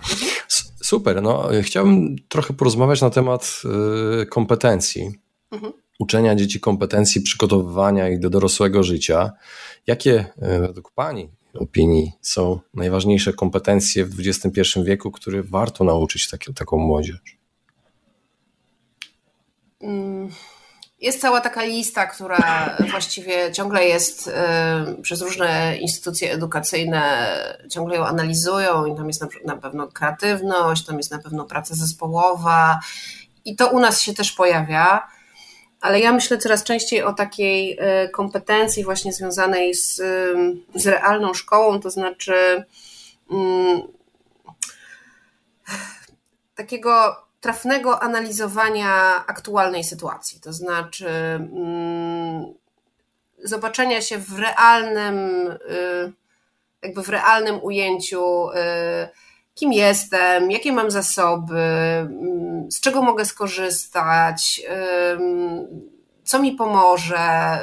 Super. 0.84 1.22
No, 1.22 1.50
chciałbym 1.62 2.16
trochę 2.30 2.54
porozmawiać 2.54 3.02
na 3.02 3.10
temat 3.10 3.62
y, 4.22 4.26
kompetencji. 4.26 5.12
Mhm 5.52 5.74
uczenia 6.00 6.36
dzieci 6.36 6.60
kompetencji, 6.60 7.22
przygotowywania 7.22 8.10
ich 8.10 8.20
do 8.20 8.30
dorosłego 8.30 8.84
życia. 8.84 9.32
Jakie 9.88 10.26
e, 10.42 10.60
według 10.60 10.92
Pani 10.92 11.30
opinii 11.60 12.12
są 12.22 12.60
najważniejsze 12.74 13.34
kompetencje 13.34 14.06
w 14.06 14.20
XXI 14.20 14.62
wieku, 14.84 15.12
które 15.12 15.44
warto 15.44 15.84
nauczyć 15.84 16.30
takie, 16.30 16.54
taką 16.54 16.78
młodzież? 16.78 17.20
Mm, 19.82 20.30
jest 21.02 21.22
cała 21.22 21.42
taka 21.42 21.64
lista, 21.64 22.06
która 22.06 22.78
właściwie 22.92 23.52
ciągle 23.52 23.86
jest 23.86 24.28
e, 24.28 24.96
przez 25.02 25.22
różne 25.22 25.78
instytucje 25.78 26.32
edukacyjne, 26.32 27.28
ciągle 27.72 27.96
ją 27.96 28.06
analizują 28.06 28.86
i 28.86 28.96
tam 28.96 29.08
jest 29.08 29.26
na 29.46 29.58
pewno 29.58 29.88
kreatywność, 29.88 30.86
tam 30.86 30.98
jest 30.98 31.12
na 31.12 31.20
pewno 31.20 31.46
praca 31.46 31.76
zespołowa 31.76 32.80
i 33.46 33.56
to 33.56 33.70
u 33.70 33.80
nas 33.80 34.02
się 34.02 34.14
też 34.14 34.32
pojawia 34.32 35.15
ale 35.86 36.00
ja 36.00 36.12
myślę 36.12 36.38
coraz 36.38 36.64
częściej 36.64 37.04
o 37.04 37.14
takiej 37.14 37.78
e, 37.80 38.10
kompetencji 38.10 38.84
właśnie 38.84 39.14
związanej 39.14 39.76
z, 39.76 39.96
z 40.76 40.88
realną 40.88 41.34
szkołą, 41.34 41.80
to 41.80 41.90
znaczy 41.90 42.66
um, 43.30 43.82
takiego 46.56 47.16
trafnego 47.42 48.04
analizowania 48.04 49.24
aktualnej 49.28 49.84
sytuacji, 49.84 50.40
to 50.40 50.54
znaczy 50.54 51.08
um, 51.52 52.54
zobaczenia 53.44 54.02
się 54.02 54.18
w 54.18 54.40
realnym, 54.40 55.18
y, 55.52 56.14
jakby 56.82 57.04
w 57.04 57.10
realnym 57.10 57.64
ujęciu 57.64 58.50
y, 58.50 58.56
kim 59.56 59.74
jestem, 59.74 60.52
jakie 60.52 60.72
mam 60.72 60.92
zasoby, 60.92 61.60
mm, 61.60 62.72
z 62.72 62.80
czego 62.80 63.02
mogę 63.02 63.26
skorzystać, 63.26 64.62
co 66.24 66.40
mi 66.40 66.52
pomoże, 66.52 67.60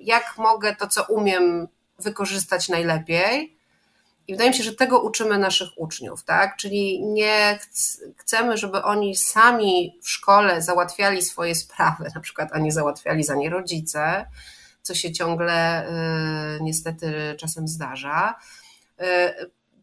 jak 0.00 0.38
mogę 0.38 0.76
to, 0.76 0.86
co 0.86 1.04
umiem, 1.04 1.68
wykorzystać 1.98 2.68
najlepiej. 2.68 3.56
I 4.28 4.32
wydaje 4.32 4.50
mi 4.50 4.56
się, 4.56 4.62
że 4.62 4.74
tego 4.74 5.00
uczymy 5.00 5.38
naszych 5.38 5.68
uczniów, 5.76 6.24
tak? 6.24 6.56
Czyli 6.56 7.02
nie 7.02 7.58
chcemy, 8.16 8.56
żeby 8.56 8.82
oni 8.82 9.16
sami 9.16 9.98
w 10.02 10.10
szkole 10.10 10.62
załatwiali 10.62 11.22
swoje 11.22 11.54
sprawy, 11.64 12.10
na 12.14 12.20
przykład, 12.20 12.48
a 12.52 12.58
nie 12.58 12.72
załatwiali 12.72 13.24
za 13.24 13.34
nie 13.34 13.50
rodzice, 13.50 14.26
co 14.82 14.94
się 14.94 15.12
ciągle 15.12 15.88
y, 15.88 15.92
niestety 16.60 17.34
czasem 17.38 17.68
zdarza 17.68 18.34
y, 19.00 19.04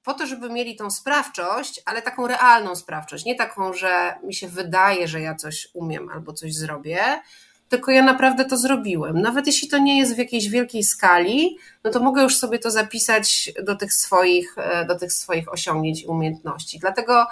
po 0.04 0.14
to, 0.14 0.28
żeby 0.28 0.50
mieli 0.50 0.76
tą 0.76 0.92
sprawczość, 0.92 1.82
ale 1.86 2.02
taką 2.02 2.28
realną 2.28 2.76
sprawczość, 2.76 3.26
nie 3.26 3.36
taką, 3.36 3.74
że 3.74 4.16
mi 4.24 4.34
się 4.34 4.48
wydaje, 4.48 5.08
że 5.08 5.22
ja 5.22 5.36
coś 5.36 5.68
umiem 5.74 6.10
albo 6.10 6.34
coś 6.34 6.56
zrobię, 6.56 7.22
tylko 7.70 7.92
ja 7.92 8.04
naprawdę 8.04 8.46
to 8.46 8.58
zrobiłem. 8.58 9.22
Nawet 9.22 9.48
jeśli 9.48 9.68
to 9.68 9.78
nie 9.78 10.00
jest 10.00 10.16
w 10.16 10.18
jakiejś 10.18 10.50
wielkiej 10.50 10.84
skali, 10.84 11.58
no 11.84 11.92
to 11.92 12.00
mogę 12.00 12.24
już 12.24 12.38
sobie 12.38 12.60
to 12.60 12.72
zapisać 12.72 13.52
do 13.64 13.76
tych 13.76 13.94
swoich, 13.94 14.58
e, 14.58 14.86
do 14.86 15.00
tych 15.00 15.14
swoich 15.14 15.54
osiągnięć 15.54 16.04
i 16.04 16.08
umiejętności. 16.08 16.80
Dlatego 16.80 17.28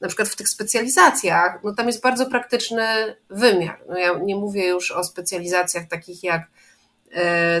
na 0.00 0.08
przykład 0.08 0.28
w 0.28 0.36
tych 0.36 0.48
specjalizacjach, 0.48 1.60
no 1.64 1.74
tam 1.74 1.86
jest 1.86 2.02
bardzo 2.02 2.26
praktyczny 2.26 3.16
wymiar. 3.30 3.78
No 3.88 3.98
ja 3.98 4.18
nie 4.18 4.36
mówię 4.36 4.68
już 4.68 4.90
o 4.90 5.04
specjalizacjach 5.04 5.88
takich 5.88 6.24
jak 6.24 6.42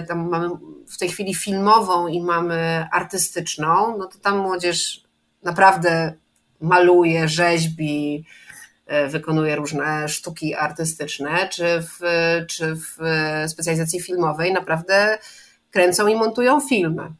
tam 0.08 0.28
mamy 0.28 0.48
w 0.88 0.98
tej 0.98 1.08
chwili 1.08 1.34
filmową 1.34 2.08
i 2.08 2.22
mamy 2.22 2.86
artystyczną, 2.92 3.98
no 3.98 4.06
to 4.06 4.18
tam 4.18 4.38
młodzież 4.38 5.02
naprawdę 5.42 6.12
maluje, 6.60 7.28
rzeźbi, 7.28 8.24
e, 8.86 9.08
wykonuje 9.08 9.56
różne 9.56 10.08
sztuki 10.08 10.54
artystyczne, 10.54 11.48
czy 11.48 11.64
w, 11.80 12.00
czy 12.48 12.74
w 12.74 12.96
specjalizacji 13.48 14.00
filmowej 14.00 14.52
naprawdę 14.52 15.18
kręcą 15.70 16.06
i 16.06 16.14
montują 16.14 16.60
filmy. 16.60 17.12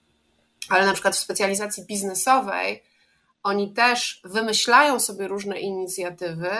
Ale 0.68 0.86
na 0.86 0.92
przykład 0.92 1.16
w 1.16 1.18
specjalizacji 1.18 1.86
biznesowej 1.86 2.82
oni 3.42 3.72
też 3.72 4.20
wymyślają 4.24 5.00
sobie 5.00 5.28
różne 5.28 5.60
inicjatywy, 5.60 6.50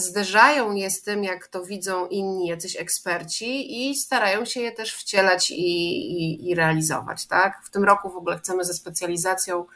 zderzają 0.00 0.74
je 0.74 0.90
z 0.90 1.02
tym, 1.02 1.24
jak 1.24 1.46
to 1.46 1.64
widzą 1.64 2.06
inni 2.06 2.46
jacyś 2.46 2.76
eksperci 2.76 3.90
i 3.90 3.96
starają 3.96 4.44
się 4.44 4.60
je 4.60 4.72
też 4.72 4.94
wcielać 4.94 5.50
i, 5.50 5.54
i, 5.56 6.50
i 6.50 6.54
realizować. 6.54 7.26
Tak? 7.26 7.60
W 7.64 7.70
tym 7.70 7.84
roku 7.84 8.10
w 8.10 8.16
ogóle 8.16 8.38
chcemy 8.38 8.64
ze 8.64 8.74
specjalizacją 8.74 9.66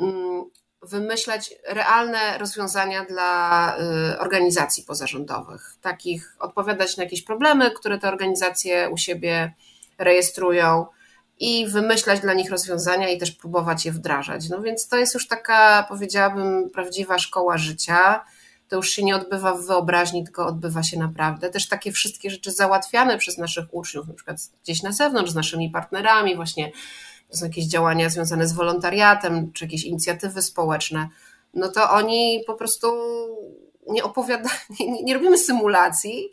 mm, 0.00 0.44
wymyślać 0.82 1.54
realne 1.68 2.38
rozwiązania 2.38 3.04
dla 3.04 3.76
y, 4.12 4.18
organizacji 4.18 4.84
pozarządowych, 4.84 5.76
takich 5.80 6.36
odpowiadać 6.38 6.96
na 6.96 7.02
jakieś 7.02 7.22
problemy, 7.22 7.70
które 7.70 7.98
te 7.98 8.08
organizacje 8.08 8.90
u 8.90 8.96
siebie 8.96 9.52
rejestrują 9.98 10.86
i 11.38 11.66
wymyślać 11.68 12.20
dla 12.20 12.34
nich 12.34 12.50
rozwiązania 12.50 13.08
i 13.08 13.18
też 13.18 13.32
próbować 13.32 13.86
je 13.86 13.92
wdrażać. 13.92 14.48
No 14.48 14.62
więc 14.62 14.88
to 14.88 14.96
jest 14.96 15.14
już 15.14 15.28
taka, 15.28 15.86
powiedziałabym, 15.88 16.70
prawdziwa 16.70 17.18
szkoła 17.18 17.58
życia 17.58 18.24
to 18.72 18.76
już 18.76 18.90
się 18.90 19.04
nie 19.04 19.16
odbywa 19.16 19.54
w 19.54 19.66
wyobraźni, 19.66 20.24
tylko 20.24 20.46
odbywa 20.46 20.82
się 20.82 20.98
naprawdę. 20.98 21.50
Też 21.50 21.68
takie 21.68 21.92
wszystkie 21.92 22.30
rzeczy 22.30 22.50
załatwiane 22.50 23.18
przez 23.18 23.38
naszych 23.38 23.74
uczniów, 23.74 24.08
na 24.08 24.14
przykład 24.14 24.36
gdzieś 24.62 24.82
na 24.82 24.92
zewnątrz, 24.92 25.32
z 25.32 25.34
naszymi 25.34 25.70
partnerami, 25.70 26.36
właśnie 26.36 26.72
to 27.30 27.36
są 27.36 27.44
jakieś 27.44 27.64
działania 27.64 28.08
związane 28.08 28.48
z 28.48 28.52
wolontariatem, 28.52 29.52
czy 29.52 29.64
jakieś 29.64 29.84
inicjatywy 29.84 30.42
społeczne, 30.42 31.08
no 31.54 31.68
to 31.68 31.90
oni 31.90 32.44
po 32.46 32.54
prostu 32.54 32.88
nie 33.90 34.04
opowiadają, 34.04 34.56
nie, 34.80 35.02
nie 35.02 35.14
robimy 35.14 35.38
symulacji, 35.38 36.30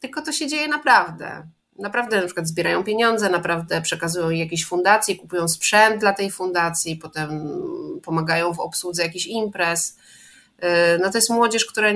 tylko 0.00 0.22
to 0.22 0.32
się 0.32 0.46
dzieje 0.46 0.68
naprawdę. 0.68 1.48
Naprawdę 1.78 2.20
na 2.20 2.26
przykład 2.26 2.48
zbierają 2.48 2.84
pieniądze, 2.84 3.30
naprawdę 3.30 3.82
przekazują 3.82 4.30
jakiejś 4.30 4.66
fundacji, 4.66 5.16
kupują 5.16 5.48
sprzęt 5.48 6.00
dla 6.00 6.12
tej 6.12 6.30
fundacji, 6.30 6.96
potem 6.96 7.48
pomagają 8.02 8.54
w 8.54 8.60
obsłudze 8.60 9.02
jakichś 9.02 9.26
imprez. 9.26 9.96
Y, 10.64 10.98
no 11.02 11.10
to 11.10 11.18
jest 11.18 11.30
młodzież, 11.30 11.66
która, 11.66 11.88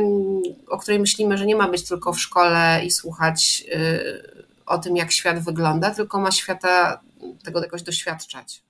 o 0.68 0.78
której 0.78 1.00
myślimy, 1.00 1.38
że 1.38 1.46
nie 1.46 1.56
ma 1.56 1.68
być 1.68 1.88
tylko 1.88 2.12
w 2.12 2.20
szkole 2.20 2.80
i 2.84 2.90
słuchać 2.90 3.64
y, 3.74 4.44
o 4.66 4.78
tym, 4.78 4.96
jak 4.96 5.12
świat 5.12 5.44
wygląda, 5.44 5.90
tylko 5.90 6.20
ma 6.20 6.30
świata 6.30 7.00
tego 7.44 7.62
jakoś 7.62 7.82
doświadczać. 7.82 8.62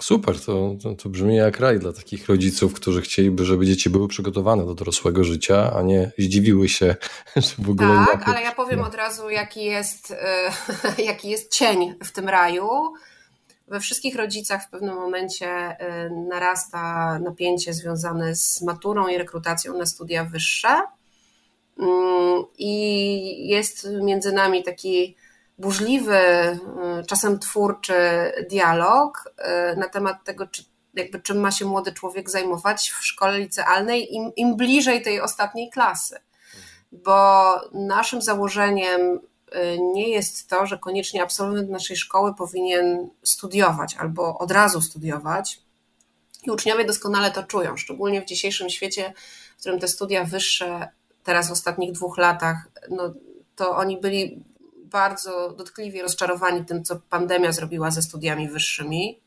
Super, 0.00 0.40
to, 0.40 0.74
to, 0.82 0.94
to, 0.94 1.08
brzmi 1.08 1.36
jak 1.36 1.60
raj 1.60 1.78
dla 1.78 1.92
takich 1.92 2.28
rodziców, 2.28 2.74
którzy 2.74 3.02
chcieliby, 3.02 3.44
żeby 3.44 3.66
dzieci 3.66 3.90
były 3.90 4.08
przygotowane 4.08 4.66
do 4.66 4.74
dorosłego 4.74 5.24
życia, 5.24 5.72
a 5.76 5.82
nie 5.82 6.10
zdziwiły 6.18 6.68
się, 6.68 6.96
że 7.36 7.64
w 7.64 7.70
ogóle. 7.70 8.06
Tak, 8.12 8.28
ale 8.28 8.42
ja 8.42 8.52
powiem 8.52 8.80
od 8.80 8.94
razu, 8.94 9.30
jaki 9.30 9.64
jest, 9.64 10.10
y, 10.98 11.02
jaki 11.10 11.30
jest 11.30 11.52
cień 11.52 11.94
w 12.04 12.12
tym 12.12 12.28
raju 12.28 12.68
we 13.70 13.80
wszystkich 13.80 14.16
rodzicach 14.16 14.66
w 14.66 14.70
pewnym 14.70 14.94
momencie 14.94 15.76
y, 16.06 16.10
narasta 16.10 17.18
napięcie 17.18 17.74
związane 17.74 18.34
z 18.34 18.62
maturą 18.62 19.08
i 19.08 19.18
rekrutacją 19.18 19.78
na 19.78 19.86
studia 19.86 20.24
wyższe. 20.24 20.82
Mm, 21.78 22.44
I 22.58 23.48
jest 23.48 23.88
między 24.02 24.32
nami 24.32 24.62
taki 24.62 25.16
burzliwy, 25.58 26.16
y, 26.16 27.06
czasem 27.06 27.38
twórczy 27.38 27.94
dialog 28.50 29.32
y, 29.72 29.76
na 29.76 29.88
temat 29.88 30.24
tego, 30.24 30.46
czy, 30.46 30.64
jakby 30.94 31.20
czym 31.20 31.40
ma 31.40 31.50
się 31.50 31.64
młody 31.64 31.92
człowiek 31.92 32.30
zajmować 32.30 32.90
w 32.90 33.04
szkole 33.04 33.38
licealnej, 33.38 34.14
im, 34.14 34.32
im 34.36 34.56
bliżej 34.56 35.02
tej 35.02 35.20
ostatniej 35.20 35.70
klasy. 35.70 36.18
Bo 36.92 37.54
naszym 37.72 38.22
założeniem 38.22 39.20
nie 39.94 40.08
jest 40.08 40.48
to, 40.48 40.66
że 40.66 40.78
koniecznie 40.78 41.22
absolwent 41.22 41.70
naszej 41.70 41.96
szkoły 41.96 42.34
powinien 42.34 43.10
studiować 43.22 43.96
albo 43.98 44.38
od 44.38 44.50
razu 44.50 44.80
studiować. 44.80 45.60
I 46.44 46.50
uczniowie 46.50 46.84
doskonale 46.84 47.30
to 47.30 47.42
czują, 47.42 47.76
szczególnie 47.76 48.22
w 48.22 48.24
dzisiejszym 48.24 48.70
świecie, 48.70 49.12
w 49.56 49.60
którym 49.60 49.80
te 49.80 49.88
studia 49.88 50.24
wyższe, 50.24 50.88
teraz 51.24 51.48
w 51.48 51.52
ostatnich 51.52 51.92
dwóch 51.92 52.18
latach, 52.18 52.68
no, 52.90 53.14
to 53.56 53.76
oni 53.76 54.00
byli 54.00 54.44
bardzo 54.84 55.50
dotkliwie 55.50 56.02
rozczarowani 56.02 56.64
tym, 56.64 56.84
co 56.84 56.96
pandemia 56.96 57.52
zrobiła 57.52 57.90
ze 57.90 58.02
studiami 58.02 58.48
wyższymi. 58.48 59.20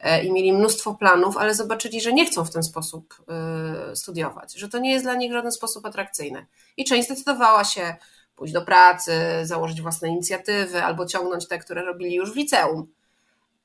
e, 0.00 0.24
i 0.24 0.32
mieli 0.32 0.52
mnóstwo 0.52 0.94
planów, 0.94 1.36
ale 1.36 1.54
zobaczyli, 1.54 2.00
że 2.00 2.12
nie 2.12 2.26
chcą 2.26 2.44
w 2.44 2.50
ten 2.50 2.62
sposób 2.62 3.14
e, 3.28 3.96
studiować, 3.96 4.54
że 4.54 4.68
to 4.68 4.78
nie 4.78 4.92
jest 4.92 5.04
dla 5.04 5.14
nich 5.14 5.30
w 5.30 5.34
żaden 5.34 5.52
sposób 5.52 5.86
atrakcyjne. 5.86 6.46
I 6.76 6.84
część 6.84 7.06
zdecydowała 7.06 7.64
się 7.64 7.96
pójść 8.40 8.54
do 8.54 8.62
pracy, 8.62 9.12
założyć 9.42 9.82
własne 9.82 10.08
inicjatywy 10.08 10.84
albo 10.84 11.06
ciągnąć 11.06 11.48
te, 11.48 11.58
które 11.58 11.84
robili 11.84 12.14
już 12.14 12.32
w 12.32 12.36
liceum. 12.36 12.86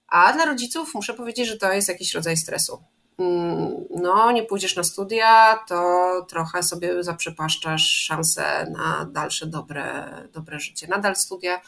A 0.08 0.34
dla 0.34 0.46
rodziców 0.46 0.94
muszę 0.94 1.14
powiedzieć, 1.14 1.48
że 1.48 1.58
to 1.58 1.74
jest 1.74 1.90
jakiś 1.90 2.14
rodzaj 2.14 2.38
stresu. 2.38 2.84
Mm, 3.18 3.76
no, 3.90 4.32
nie 4.32 4.44
pójdziesz 4.44 4.76
na 4.76 4.84
studia, 4.84 5.60
to 5.68 5.78
trochę 6.30 6.64
sobie 6.64 7.04
zaprzepaszczasz 7.04 7.84
szansę 7.84 8.72
na 8.72 9.10
dalsze 9.12 9.46
dobre, 9.46 10.06
dobre 10.34 10.60
życie. 10.60 10.88
Nadal 10.88 11.16
studia 11.16 11.62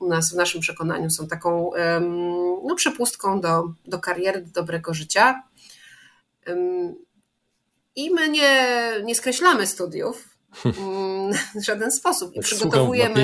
u 0.00 0.08
nas 0.08 0.32
w 0.32 0.36
naszym 0.36 0.60
przekonaniu 0.60 1.10
są 1.10 1.28
taką 1.28 1.70
no, 2.64 2.74
przepustką 2.74 3.40
do, 3.40 3.64
do 3.86 3.98
kariery, 3.98 4.42
do 4.42 4.50
dobrego 4.50 4.94
życia. 4.94 5.42
I 7.96 8.10
my 8.10 8.28
nie, 8.28 8.66
nie 9.04 9.14
skreślamy 9.14 9.66
studiów 9.66 10.33
w 11.60 11.64
żaden 11.64 11.92
sposób. 11.92 12.34
I 12.34 12.40
przygotowujemy. 12.40 13.14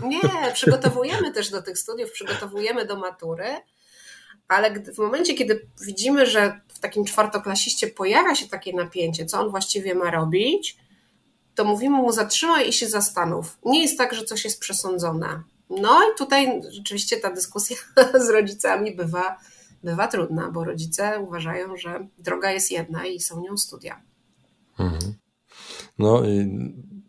Nie, 0.00 0.52
przygotowujemy 0.54 1.32
też 1.32 1.50
do 1.50 1.62
tych 1.62 1.78
studiów, 1.78 2.12
przygotowujemy 2.12 2.86
do 2.86 2.96
matury, 2.96 3.44
ale 4.48 4.80
w 4.80 4.98
momencie, 4.98 5.34
kiedy 5.34 5.66
widzimy, 5.86 6.26
że 6.26 6.60
w 6.68 6.78
takim 6.78 7.04
czwartoklasiście 7.04 7.86
pojawia 7.86 8.34
się 8.34 8.48
takie 8.48 8.72
napięcie, 8.72 9.26
co 9.26 9.40
on 9.40 9.50
właściwie 9.50 9.94
ma 9.94 10.10
robić, 10.10 10.76
to 11.54 11.64
mówimy 11.64 11.96
mu 11.96 12.12
zatrzymaj 12.12 12.68
i 12.68 12.72
się 12.72 12.88
zastanów. 12.88 13.58
Nie 13.64 13.82
jest 13.82 13.98
tak, 13.98 14.14
że 14.14 14.24
coś 14.24 14.44
jest 14.44 14.60
przesądzone. 14.60 15.42
No 15.70 16.00
i 16.02 16.18
tutaj 16.18 16.62
rzeczywiście 16.70 17.16
ta 17.16 17.30
dyskusja 17.30 17.76
z 18.26 18.30
rodzicami 18.30 18.96
bywa, 18.96 19.38
bywa 19.82 20.08
trudna, 20.08 20.50
bo 20.50 20.64
rodzice 20.64 21.20
uważają, 21.20 21.76
że 21.76 22.06
droga 22.18 22.50
jest 22.50 22.70
jedna 22.70 23.06
i 23.06 23.20
są 23.20 23.40
nią 23.40 23.56
studia. 23.58 24.02
Mhm. 24.78 25.14
No 26.00 26.24
i 26.24 26.48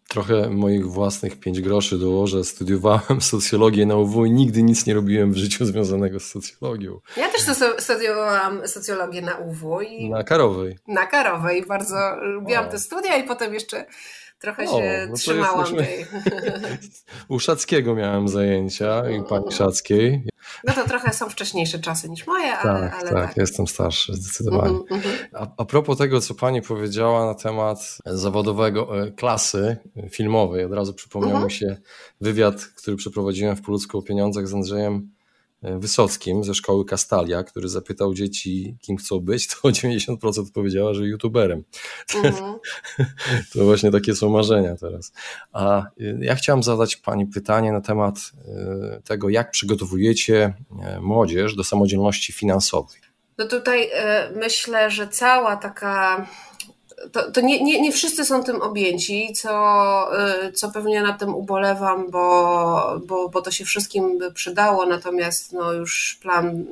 trochę 0.09 0.49
moich 0.49 0.87
własnych 0.87 1.39
pięć 1.39 1.61
groszy 1.61 1.97
dołożę. 1.97 2.43
Studiowałem 2.43 3.21
socjologię 3.21 3.85
na 3.85 3.95
UW 3.95 4.25
i 4.25 4.31
nigdy 4.31 4.63
nic 4.63 4.85
nie 4.85 4.93
robiłem 4.93 5.33
w 5.33 5.37
życiu 5.37 5.65
związanego 5.65 6.19
z 6.19 6.23
socjologią. 6.23 6.99
Ja 7.17 7.29
też 7.29 7.41
studiowałam 7.79 8.67
socjologię 8.67 9.21
na 9.21 9.35
UW. 9.35 9.81
I 9.81 10.09
na 10.09 10.23
Karowej. 10.23 10.77
Na 10.87 11.05
Karowej. 11.05 11.65
Bardzo 11.65 12.15
lubiłam 12.21 12.69
te 12.69 12.79
studia 12.79 13.17
i 13.17 13.23
potem 13.23 13.53
jeszcze 13.53 13.85
trochę 14.41 14.63
o, 14.63 14.79
się 14.79 15.07
no 15.09 15.15
trzymałam 15.15 15.75
jesteśmy... 15.75 15.83
tej. 15.83 16.05
U 17.35 17.39
Szackiego 17.39 17.95
miałem 17.95 18.27
zajęcia 18.27 19.09
i 19.09 19.23
pani 19.23 19.51
Szackiej. 19.51 20.27
No 20.63 20.73
to 20.73 20.87
trochę 20.87 21.13
są 21.13 21.29
wcześniejsze 21.29 21.79
czasy 21.79 22.09
niż 22.09 22.27
moje, 22.27 22.57
ale 22.57 22.81
tak. 22.81 22.93
Ale 22.93 23.11
tak, 23.11 23.27
tak. 23.27 23.37
jestem 23.37 23.67
starszy 23.67 24.13
zdecydowanie. 24.13 24.79
Mm 24.89 25.01
-hmm. 25.01 25.27
a, 25.33 25.47
a 25.57 25.65
propos 25.65 25.97
tego, 25.97 26.21
co 26.21 26.35
pani 26.35 26.61
powiedziała 26.61 27.25
na 27.25 27.33
temat 27.33 27.97
zawodowego 28.05 29.03
e, 29.03 29.11
klasy 29.11 29.77
filmowej, 30.09 30.65
od 30.65 30.73
razu 30.73 30.93
przypomniał 30.93 31.31
mm 31.31 31.41
-hmm. 31.41 31.45
mi 31.45 31.51
się 31.51 31.77
wywiad, 32.21 32.65
który 32.65 32.97
przeprowadziłem 32.97 33.55
w 33.55 33.61
Poludzku 33.61 33.97
o 33.97 34.01
pieniądzach 34.01 34.47
z 34.47 34.53
Andrzejem 34.53 35.11
Wysockim 35.61 36.43
ze 36.43 36.53
szkoły 36.53 36.85
Kastalia, 36.85 37.43
który 37.43 37.69
zapytał 37.69 38.13
dzieci, 38.13 38.75
kim 38.81 38.97
chcą 38.97 39.19
być, 39.19 39.47
to 39.47 39.55
90% 39.69 40.51
powiedziała, 40.53 40.93
że 40.93 41.05
youtuberem. 41.05 41.63
Mhm. 42.15 42.53
to 43.53 43.65
właśnie 43.65 43.91
takie 43.91 44.15
są 44.15 44.29
marzenia 44.29 44.75
teraz. 44.75 45.13
A 45.51 45.85
y, 46.01 46.17
ja 46.21 46.35
chciałam 46.35 46.63
zadać 46.63 46.95
Pani 46.95 47.27
pytanie 47.27 47.71
na 47.71 47.81
temat 47.81 48.17
y, 48.97 49.01
tego, 49.01 49.29
jak 49.29 49.51
przygotowujecie 49.51 50.53
y, 50.97 51.01
młodzież 51.01 51.55
do 51.55 51.63
samodzielności 51.63 52.33
finansowej. 52.33 53.01
No 53.37 53.47
tutaj 53.47 53.89
myślę, 54.35 54.91
że 54.91 55.07
cała 55.07 55.55
taka 55.55 56.27
to, 57.11 57.31
to 57.31 57.41
nie, 57.41 57.63
nie, 57.63 57.81
nie 57.81 57.91
wszyscy 57.91 58.25
są 58.25 58.43
tym 58.43 58.61
objęci, 58.61 59.33
co, 59.33 60.07
y, 60.47 60.51
co 60.51 60.71
pewnie 60.71 61.01
na 61.01 61.13
tym 61.13 61.35
ubolewam, 61.35 62.11
bo, 62.11 63.01
bo, 63.05 63.29
bo 63.29 63.41
to 63.41 63.51
się 63.51 63.65
wszystkim 63.65 64.17
by 64.17 64.31
przydało, 64.31 64.85
natomiast 64.85 65.53
no 65.53 65.73
już 65.73 66.17
plan 66.21 66.65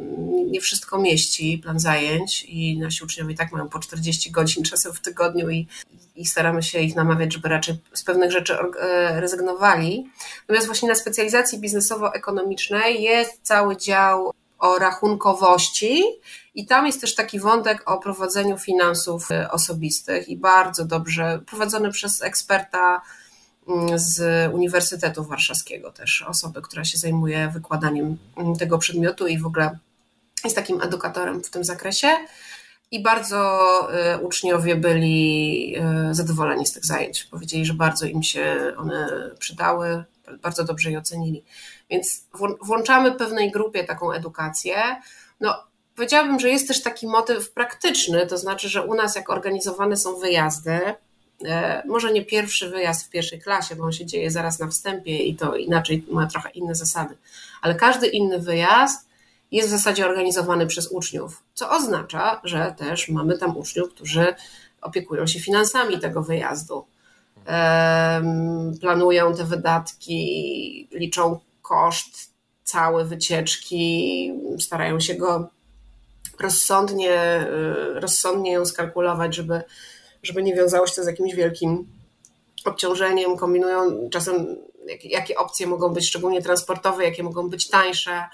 nie 0.51 0.61
wszystko 0.61 0.99
mieści, 0.99 1.61
plan 1.63 1.79
zajęć 1.79 2.43
i 2.43 2.77
nasi 2.79 3.03
uczniowie 3.03 3.35
tak 3.35 3.51
mają 3.51 3.69
po 3.69 3.79
40 3.79 4.31
godzin 4.31 4.63
czasem 4.63 4.93
w 4.93 5.01
tygodniu 5.01 5.49
i, 5.49 5.67
i 6.15 6.25
staramy 6.25 6.63
się 6.63 6.79
ich 6.79 6.95
namawiać, 6.95 7.33
żeby 7.33 7.49
raczej 7.49 7.75
z 7.93 8.03
pewnych 8.03 8.31
rzeczy 8.31 8.53
y, 8.53 9.21
rezygnowali. 9.21 10.09
Natomiast 10.41 10.67
właśnie 10.67 10.89
na 10.89 10.95
specjalizacji 10.95 11.59
biznesowo-ekonomicznej 11.59 13.01
jest 13.01 13.39
cały 13.41 13.77
dział 13.77 14.33
o 14.59 14.79
rachunkowości 14.79 16.03
i 16.55 16.65
tam 16.65 16.85
jest 16.87 17.01
też 17.01 17.15
taki 17.15 17.39
wątek 17.39 17.91
o 17.91 17.97
prowadzeniu 17.97 18.57
finansów 18.57 19.31
y, 19.31 19.51
osobistych 19.51 20.29
i 20.29 20.37
bardzo 20.37 20.85
dobrze 20.85 21.39
prowadzony 21.47 21.91
przez 21.91 22.21
eksperta 22.21 23.01
mm, 23.67 23.99
z 23.99 24.21
Uniwersytetu 24.53 25.23
Warszawskiego 25.23 25.91
też, 25.91 26.25
osobę, 26.27 26.61
która 26.61 26.83
się 26.83 26.97
zajmuje 26.97 27.49
wykładaniem 27.53 28.17
mm, 28.37 28.55
tego 28.55 28.77
przedmiotu 28.77 29.27
i 29.27 29.39
w 29.39 29.45
ogóle 29.45 29.79
jest 30.43 30.55
takim 30.55 30.81
edukatorem 30.81 31.43
w 31.43 31.49
tym 31.49 31.63
zakresie. 31.63 32.07
I 32.91 33.03
bardzo 33.03 33.89
y, 34.15 34.17
uczniowie 34.17 34.75
byli 34.75 35.75
y, 36.09 36.15
zadowoleni 36.15 36.65
z 36.65 36.73
tych 36.73 36.85
zajęć. 36.85 37.23
Powiedzieli, 37.23 37.65
że 37.65 37.73
bardzo 37.73 38.05
im 38.05 38.23
się 38.23 38.73
one 38.77 39.31
przydały, 39.39 40.03
bardzo 40.41 40.63
dobrze 40.63 40.91
je 40.91 40.97
ocenili. 40.99 41.43
Więc 41.89 42.27
włączamy 42.61 43.11
pewnej 43.11 43.51
grupie 43.51 43.83
taką 43.83 44.11
edukację. 44.11 44.75
No, 45.39 45.63
powiedziałabym, 45.95 46.39
że 46.39 46.49
jest 46.49 46.67
też 46.67 46.81
taki 46.81 47.07
motyw 47.07 47.51
praktyczny, 47.51 48.27
to 48.27 48.37
znaczy, 48.37 48.69
że 48.69 48.85
u 48.85 48.95
nas 48.95 49.15
jak 49.15 49.29
organizowane 49.29 49.97
są 49.97 50.15
wyjazdy, 50.15 50.79
e, 51.45 51.83
może 51.87 52.11
nie 52.13 52.25
pierwszy 52.25 52.69
wyjazd 52.69 53.05
w 53.05 53.09
pierwszej 53.09 53.41
klasie, 53.41 53.75
bo 53.75 53.83
on 53.83 53.91
się 53.91 54.05
dzieje 54.05 54.31
zaraz 54.31 54.59
na 54.59 54.67
wstępie 54.67 55.17
i 55.17 55.35
to 55.35 55.55
inaczej 55.55 56.05
ma 56.11 56.27
trochę 56.27 56.49
inne 56.49 56.75
zasady, 56.75 57.17
ale 57.61 57.75
każdy 57.75 58.07
inny 58.07 58.39
wyjazd 58.39 59.09
jest 59.51 59.67
w 59.67 59.71
zasadzie 59.71 60.05
organizowany 60.05 60.67
przez 60.67 60.87
uczniów, 60.87 61.43
co 61.53 61.69
oznacza, 61.69 62.41
że 62.43 62.75
też 62.77 63.09
mamy 63.09 63.37
tam 63.37 63.57
uczniów, 63.57 63.89
którzy 63.89 64.35
opiekują 64.81 65.27
się 65.27 65.39
finansami 65.39 65.99
tego 65.99 66.23
wyjazdu. 66.23 66.85
Planują 68.81 69.35
te 69.35 69.43
wydatki, 69.43 70.87
liczą 70.91 71.39
koszt 71.61 72.33
całe 72.63 73.05
wycieczki, 73.05 74.33
starają 74.59 74.99
się 74.99 75.15
go 75.15 75.49
rozsądnie, 76.39 77.47
y, 77.95 77.99
rozsądnie 77.99 78.51
ją 78.51 78.65
skalkulować, 78.65 79.35
żeby, 79.35 79.61
żeby 80.23 80.43
nie 80.43 80.55
wiązało 80.55 80.87
się 80.87 80.95
to 80.95 81.03
z 81.03 81.07
jakimś 81.07 81.35
wielkim 81.35 81.87
obciążeniem, 82.65 83.37
kombinują 83.37 84.09
czasem 84.09 84.55
jakie, 84.85 85.09
jakie 85.09 85.37
opcje 85.37 85.67
mogą 85.67 85.93
być 85.93 86.07
szczególnie 86.07 86.41
transportowe, 86.41 87.03
jakie 87.03 87.23
mogą 87.23 87.49
być 87.49 87.69
tańsze. 87.69 88.25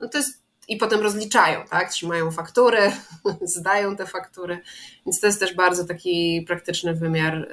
No 0.00 0.08
to 0.08 0.18
jest, 0.18 0.43
I 0.68 0.76
potem 0.76 1.00
rozliczają, 1.00 1.64
tak? 1.70 1.90
Trzymają 1.90 2.30
faktury, 2.30 2.92
zdają 3.56 3.96
te 3.96 4.06
faktury, 4.06 4.58
więc 5.06 5.20
to 5.20 5.26
jest 5.26 5.40
też 5.40 5.54
bardzo 5.54 5.84
taki 5.84 6.44
praktyczny 6.46 6.94
wymiar 6.94 7.48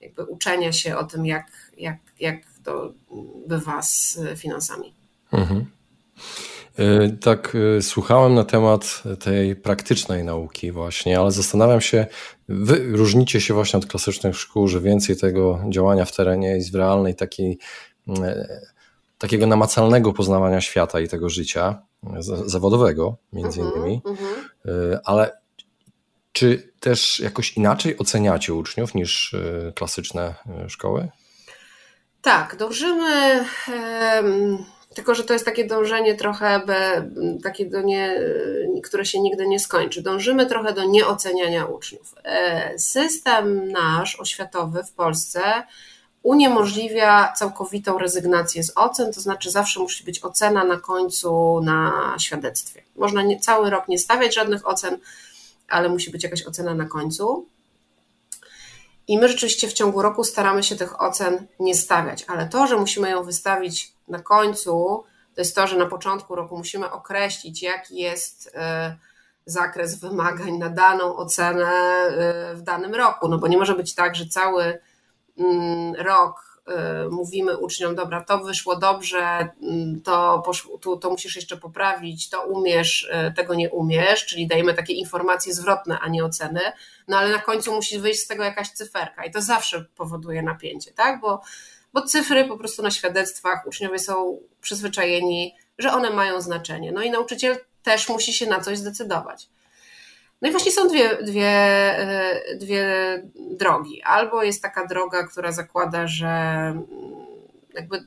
jakby 0.00 0.24
uczenia 0.24 0.72
się 0.72 0.96
o 0.96 1.04
tym, 1.04 1.26
jak, 1.26 1.46
jak, 1.78 1.96
jak 2.20 2.36
to 2.64 2.92
bywa 3.46 3.82
z 3.82 4.18
finansami. 4.36 4.94
Mhm. 5.32 5.66
E, 6.78 7.08
tak, 7.08 7.56
e, 7.78 7.82
słuchałem 7.82 8.34
na 8.34 8.44
temat 8.44 9.02
tej 9.20 9.56
praktycznej 9.56 10.24
nauki, 10.24 10.72
właśnie, 10.72 11.18
ale 11.18 11.32
zastanawiam 11.32 11.80
się, 11.80 12.06
wy 12.48 12.96
różnicie 12.96 13.40
się 13.40 13.54
właśnie 13.54 13.78
od 13.78 13.86
klasycznych 13.86 14.36
szkół, 14.36 14.68
że 14.68 14.80
więcej 14.80 15.16
tego 15.16 15.60
działania 15.68 16.04
w 16.04 16.16
terenie 16.16 16.48
jest 16.48 16.72
w 16.72 16.74
realnej 16.74 17.14
takiej, 17.14 17.58
e, 18.08 18.60
takiego 19.20 19.46
namacalnego 19.46 20.12
poznawania 20.12 20.60
świata 20.60 21.00
i 21.00 21.08
tego 21.08 21.28
życia 21.28 21.82
zawodowego, 22.46 23.16
między 23.32 23.60
mhm, 23.60 23.76
innymi, 23.78 24.02
uh 24.04 24.18
-huh. 24.18 24.98
ale 25.04 25.40
czy 26.32 26.72
też 26.80 27.20
jakoś 27.20 27.56
inaczej 27.56 27.98
oceniacie 27.98 28.54
uczniów 28.54 28.94
niż 28.94 29.36
klasyczne 29.74 30.34
szkoły? 30.68 31.08
Tak, 32.22 32.56
dążymy. 32.56 33.44
Tylko, 34.94 35.14
że 35.14 35.24
to 35.24 35.32
jest 35.32 35.44
takie 35.44 35.66
dążenie 35.66 36.14
trochę, 36.14 36.60
takie 37.42 37.66
do 37.66 37.80
nie, 37.80 38.20
które 38.84 39.04
się 39.04 39.20
nigdy 39.20 39.48
nie 39.48 39.60
skończy. 39.60 40.02
Dążymy 40.02 40.46
trochę 40.46 40.72
do 40.72 40.84
nieoceniania 40.84 41.64
uczniów. 41.64 42.14
E, 42.24 42.78
system 42.78 43.72
nasz 43.72 44.20
oświatowy 44.20 44.84
w 44.84 44.92
Polsce 44.92 45.42
uniemożliwia 46.22 47.32
całkowitą 47.36 47.98
rezygnację 47.98 48.62
z 48.62 48.72
ocen, 48.76 49.12
to 49.12 49.20
znaczy 49.20 49.50
zawsze 49.50 49.80
musi 49.80 50.04
być 50.04 50.24
ocena 50.24 50.64
na 50.64 50.80
końcu 50.80 51.60
na 51.60 52.16
świadectwie. 52.20 52.82
Można 52.96 53.22
nie, 53.22 53.40
cały 53.40 53.70
rok 53.70 53.88
nie 53.88 53.98
stawiać 53.98 54.34
żadnych 54.34 54.68
ocen, 54.68 54.98
ale 55.68 55.88
musi 55.88 56.10
być 56.10 56.24
jakaś 56.24 56.46
ocena 56.46 56.74
na 56.74 56.84
końcu. 56.84 57.46
I 59.08 59.18
my 59.18 59.28
rzeczywiście 59.28 59.68
w 59.68 59.72
ciągu 59.72 60.02
roku 60.02 60.24
staramy 60.24 60.62
się 60.62 60.76
tych 60.76 61.02
ocen 61.02 61.46
nie 61.60 61.74
stawiać, 61.74 62.24
ale 62.28 62.48
to, 62.48 62.66
że 62.66 62.76
musimy 62.76 63.10
ją 63.10 63.24
wystawić 63.24 63.92
na 64.08 64.18
końcu, 64.18 65.04
to 65.34 65.40
jest 65.40 65.54
to, 65.54 65.66
że 65.66 65.76
na 65.76 65.86
początku 65.86 66.34
roku 66.34 66.58
musimy 66.58 66.90
określić, 66.90 67.62
jaki 67.62 67.96
jest 67.96 68.56
zakres 69.46 70.00
wymagań 70.00 70.52
na 70.58 70.68
daną 70.68 71.16
ocenę 71.16 71.70
w 72.54 72.62
danym 72.62 72.94
roku. 72.94 73.28
No 73.28 73.38
bo 73.38 73.48
nie 73.48 73.58
może 73.58 73.74
być 73.74 73.94
tak, 73.94 74.14
że 74.14 74.26
cały 74.26 74.78
rok 75.98 76.50
Y, 76.70 77.10
mówimy 77.10 77.58
uczniom, 77.58 77.94
dobra, 77.94 78.24
to 78.24 78.38
wyszło 78.38 78.76
dobrze, 78.76 79.48
mm, 79.62 80.00
to, 80.04 80.42
to, 80.80 80.96
to 80.96 81.10
musisz 81.10 81.36
jeszcze 81.36 81.56
poprawić, 81.56 82.28
to 82.28 82.42
umiesz, 82.42 83.10
y, 83.28 83.32
tego 83.34 83.54
nie 83.54 83.70
umiesz, 83.70 84.26
czyli 84.26 84.46
dajemy 84.46 84.74
takie 84.74 84.92
informacje 84.92 85.54
zwrotne, 85.54 85.98
a 86.00 86.08
nie 86.08 86.24
oceny, 86.24 86.60
no 87.08 87.18
ale 87.18 87.30
na 87.30 87.38
końcu 87.38 87.74
musi 87.74 87.98
wyjść 87.98 88.20
z 88.20 88.26
tego 88.26 88.44
jakaś 88.44 88.70
cyferka 88.70 89.24
i 89.24 89.30
to 89.30 89.42
zawsze 89.42 89.84
powoduje 89.96 90.42
napięcie, 90.42 90.92
tak? 90.92 91.20
Bo, 91.20 91.40
bo 91.92 92.02
cyfry 92.02 92.44
po 92.44 92.56
prostu 92.56 92.82
na 92.82 92.90
świadectwach 92.90 93.66
uczniowie 93.66 93.98
są 93.98 94.38
przyzwyczajeni, 94.60 95.54
że 95.78 95.92
one 95.92 96.10
mają 96.10 96.40
znaczenie. 96.40 96.92
No 96.92 97.02
i 97.02 97.10
nauczyciel 97.10 97.56
też 97.82 98.08
musi 98.08 98.32
się 98.32 98.46
na 98.46 98.60
coś 98.60 98.78
zdecydować. 98.78 99.48
No 100.42 100.48
i 100.48 100.50
właśnie 100.50 100.72
są 100.72 100.88
dwie, 100.88 101.16
dwie, 101.22 101.48
e, 101.48 102.56
dwie 102.56 102.84
drogi. 103.36 104.02
Albo 104.02 104.42
jest 104.42 104.62
taka 104.62 104.86
droga, 104.86 105.26
która 105.26 105.52
zakłada, 105.52 106.06
że 106.06 106.28
mm, 106.28 106.86
jakby 107.74 108.04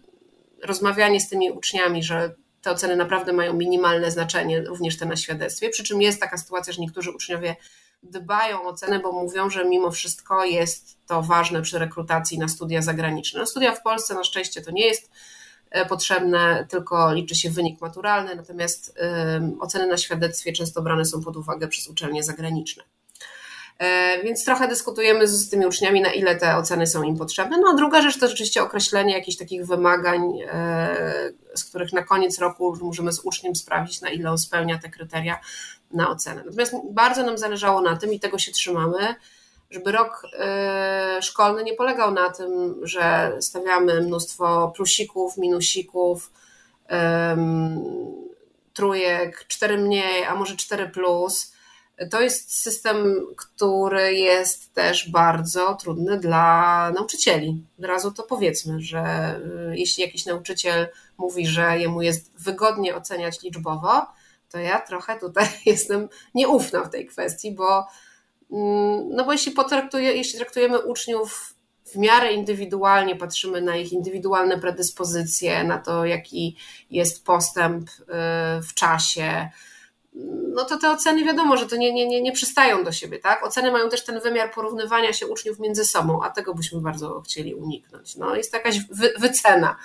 rozmawianie 0.63 1.19
z 1.19 1.29
tymi 1.29 1.51
uczniami, 1.51 2.03
że 2.03 2.35
te 2.61 2.71
oceny 2.71 2.95
naprawdę 2.95 3.33
mają 3.33 3.53
minimalne 3.53 4.11
znaczenie, 4.11 4.61
również 4.61 4.97
te 4.97 5.05
na 5.05 5.15
świadectwie. 5.15 5.69
Przy 5.69 5.83
czym 5.83 6.01
jest 6.01 6.19
taka 6.19 6.37
sytuacja, 6.37 6.73
że 6.73 6.81
niektórzy 6.81 7.11
uczniowie 7.11 7.55
dbają 8.03 8.61
o 8.63 8.67
ocenę, 8.67 8.99
bo 8.99 9.11
mówią, 9.11 9.49
że 9.49 9.65
mimo 9.65 9.91
wszystko 9.91 10.45
jest 10.45 10.97
to 11.07 11.21
ważne 11.21 11.61
przy 11.61 11.79
rekrutacji 11.79 12.39
na 12.39 12.47
studia 12.47 12.81
zagraniczne. 12.81 13.39
No, 13.39 13.45
studia 13.45 13.75
w 13.75 13.81
Polsce 13.81 14.13
na 14.13 14.23
szczęście 14.23 14.61
to 14.61 14.71
nie 14.71 14.87
jest 14.87 15.11
potrzebne, 15.89 16.65
tylko 16.69 17.13
liczy 17.13 17.35
się 17.35 17.49
wynik 17.49 17.81
maturalny, 17.81 18.35
natomiast 18.35 18.99
oceny 19.59 19.87
na 19.87 19.97
świadectwie 19.97 20.53
często 20.53 20.81
brane 20.81 21.05
są 21.05 21.21
pod 21.21 21.37
uwagę 21.37 21.67
przez 21.67 21.87
uczelnie 21.87 22.23
zagraniczne. 22.23 22.83
E, 23.79 24.23
więc 24.23 24.45
trochę 24.45 24.67
dyskutujemy 24.67 25.27
z 25.27 25.49
tymi 25.49 25.65
uczniami, 25.65 26.01
na 26.01 26.13
ile 26.13 26.35
te 26.35 26.57
oceny 26.57 26.87
są 26.87 27.03
im 27.03 27.17
potrzebne. 27.17 27.57
No 27.57 27.69
a 27.73 27.75
druga 27.75 28.01
rzecz 28.01 28.19
to 28.19 28.27
rzeczywiście 28.27 28.63
określenie 28.63 29.13
jakichś 29.13 29.37
takich 29.37 29.65
wymagań, 29.65 30.21
e, 30.51 31.31
z 31.55 31.63
których 31.63 31.93
na 31.93 32.03
koniec 32.03 32.39
roku 32.39 32.77
możemy 32.81 33.13
z 33.13 33.19
uczniem 33.19 33.55
sprawdzić, 33.55 34.01
na 34.01 34.09
ile 34.09 34.31
on 34.31 34.37
spełnia 34.37 34.79
te 34.79 34.89
kryteria 34.89 35.39
na 35.91 36.09
ocenę. 36.09 36.43
Natomiast 36.45 36.73
bardzo 36.91 37.23
nam 37.23 37.37
zależało 37.37 37.81
na 37.81 37.97
tym 37.97 38.13
i 38.13 38.19
tego 38.19 38.39
się 38.39 38.51
trzymamy, 38.51 39.15
żeby 39.73 39.91
rok 39.91 40.23
y, 41.19 41.21
szkolny 41.21 41.63
nie 41.63 41.73
polegał 41.73 42.11
na 42.11 42.29
tym, 42.29 42.79
że 42.83 43.37
stawiamy 43.39 44.01
mnóstwo 44.01 44.73
plusików, 44.75 45.37
minusików, 45.37 46.31
trójek, 48.73 49.45
cztery 49.47 49.77
mniej, 49.77 50.23
a 50.23 50.35
może 50.35 50.55
cztery 50.55 50.89
plus. 50.89 51.53
To 52.11 52.21
jest 52.21 52.61
system, 52.61 53.25
który 53.37 54.13
jest 54.13 54.73
też 54.73 55.09
bardzo 55.09 55.75
trudny 55.75 56.19
dla 56.19 56.91
nauczycieli. 56.95 57.63
Od 57.79 57.85
razu 57.85 58.11
to 58.11 58.23
powiedzmy, 58.23 58.81
że 58.81 59.35
y, 59.71 59.77
jeśli 59.77 60.03
jakiś 60.03 60.25
nauczyciel 60.25 60.87
mówi, 61.17 61.47
że 61.47 61.79
jemu 61.79 62.01
jest 62.01 62.31
wygodnie 62.39 62.95
oceniać 62.95 63.41
liczbowo, 63.41 64.05
to 64.49 64.59
ja 64.59 64.81
trochę 64.81 65.19
tutaj 65.19 65.47
jestem 65.65 66.09
nieufna 66.35 66.83
w 66.83 66.89
tej 66.89 67.05
kwestii, 67.05 67.51
bo 67.51 67.87
no 69.09 69.25
bo 69.25 69.31
jeśli, 69.31 69.51
potraktuje, 69.51 70.13
jeśli 70.13 70.39
traktujemy 70.39 70.79
uczniów 70.79 71.55
w 71.85 71.95
miarę 71.95 72.33
indywidualnie, 72.33 73.15
patrzymy 73.15 73.61
na 73.61 73.75
ich 73.75 73.93
indywidualne 73.93 74.57
predyspozycje, 74.57 75.63
na 75.63 75.77
to, 75.77 76.05
jaki 76.05 76.57
jest 76.89 77.25
postęp 77.25 77.89
y, 77.89 78.03
w 78.61 78.73
czasie, 78.73 79.49
no 80.53 80.65
to 80.65 80.77
te 80.77 80.91
oceny 80.91 81.23
wiadomo, 81.25 81.57
że 81.57 81.65
to 81.65 81.75
nie, 81.75 81.93
nie, 81.93 82.07
nie, 82.07 82.21
nie 82.21 82.31
przystają 82.31 82.83
do 82.83 82.91
siebie, 82.91 83.19
tak? 83.19 83.45
Oceny 83.45 83.71
mają 83.71 83.89
też 83.89 84.03
ten 84.03 84.19
wymiar 84.19 84.53
porównywania 84.53 85.13
się 85.13 85.27
uczniów 85.27 85.59
między 85.59 85.85
sobą, 85.85 86.23
a 86.23 86.29
tego 86.29 86.53
byśmy 86.53 86.81
bardzo 86.81 87.21
chcieli 87.21 87.55
uniknąć. 87.55 88.15
No, 88.15 88.35
jest 88.35 88.51
to 88.51 88.57
jakaś 88.57 88.79
wy, 88.79 89.13
wycena, 89.19 89.75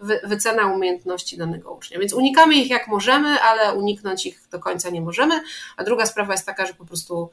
wy, 0.00 0.20
wycena 0.24 0.66
umiejętności 0.66 1.36
danego 1.36 1.72
ucznia, 1.72 1.98
więc 1.98 2.12
unikamy 2.12 2.54
ich 2.54 2.70
jak 2.70 2.88
możemy, 2.88 3.40
ale 3.40 3.74
uniknąć 3.74 4.26
ich 4.26 4.42
do 4.50 4.58
końca 4.58 4.90
nie 4.90 5.00
możemy. 5.00 5.40
A 5.76 5.84
druga 5.84 6.06
sprawa 6.06 6.32
jest 6.32 6.46
taka, 6.46 6.66
że 6.66 6.74
po 6.74 6.84
prostu 6.84 7.30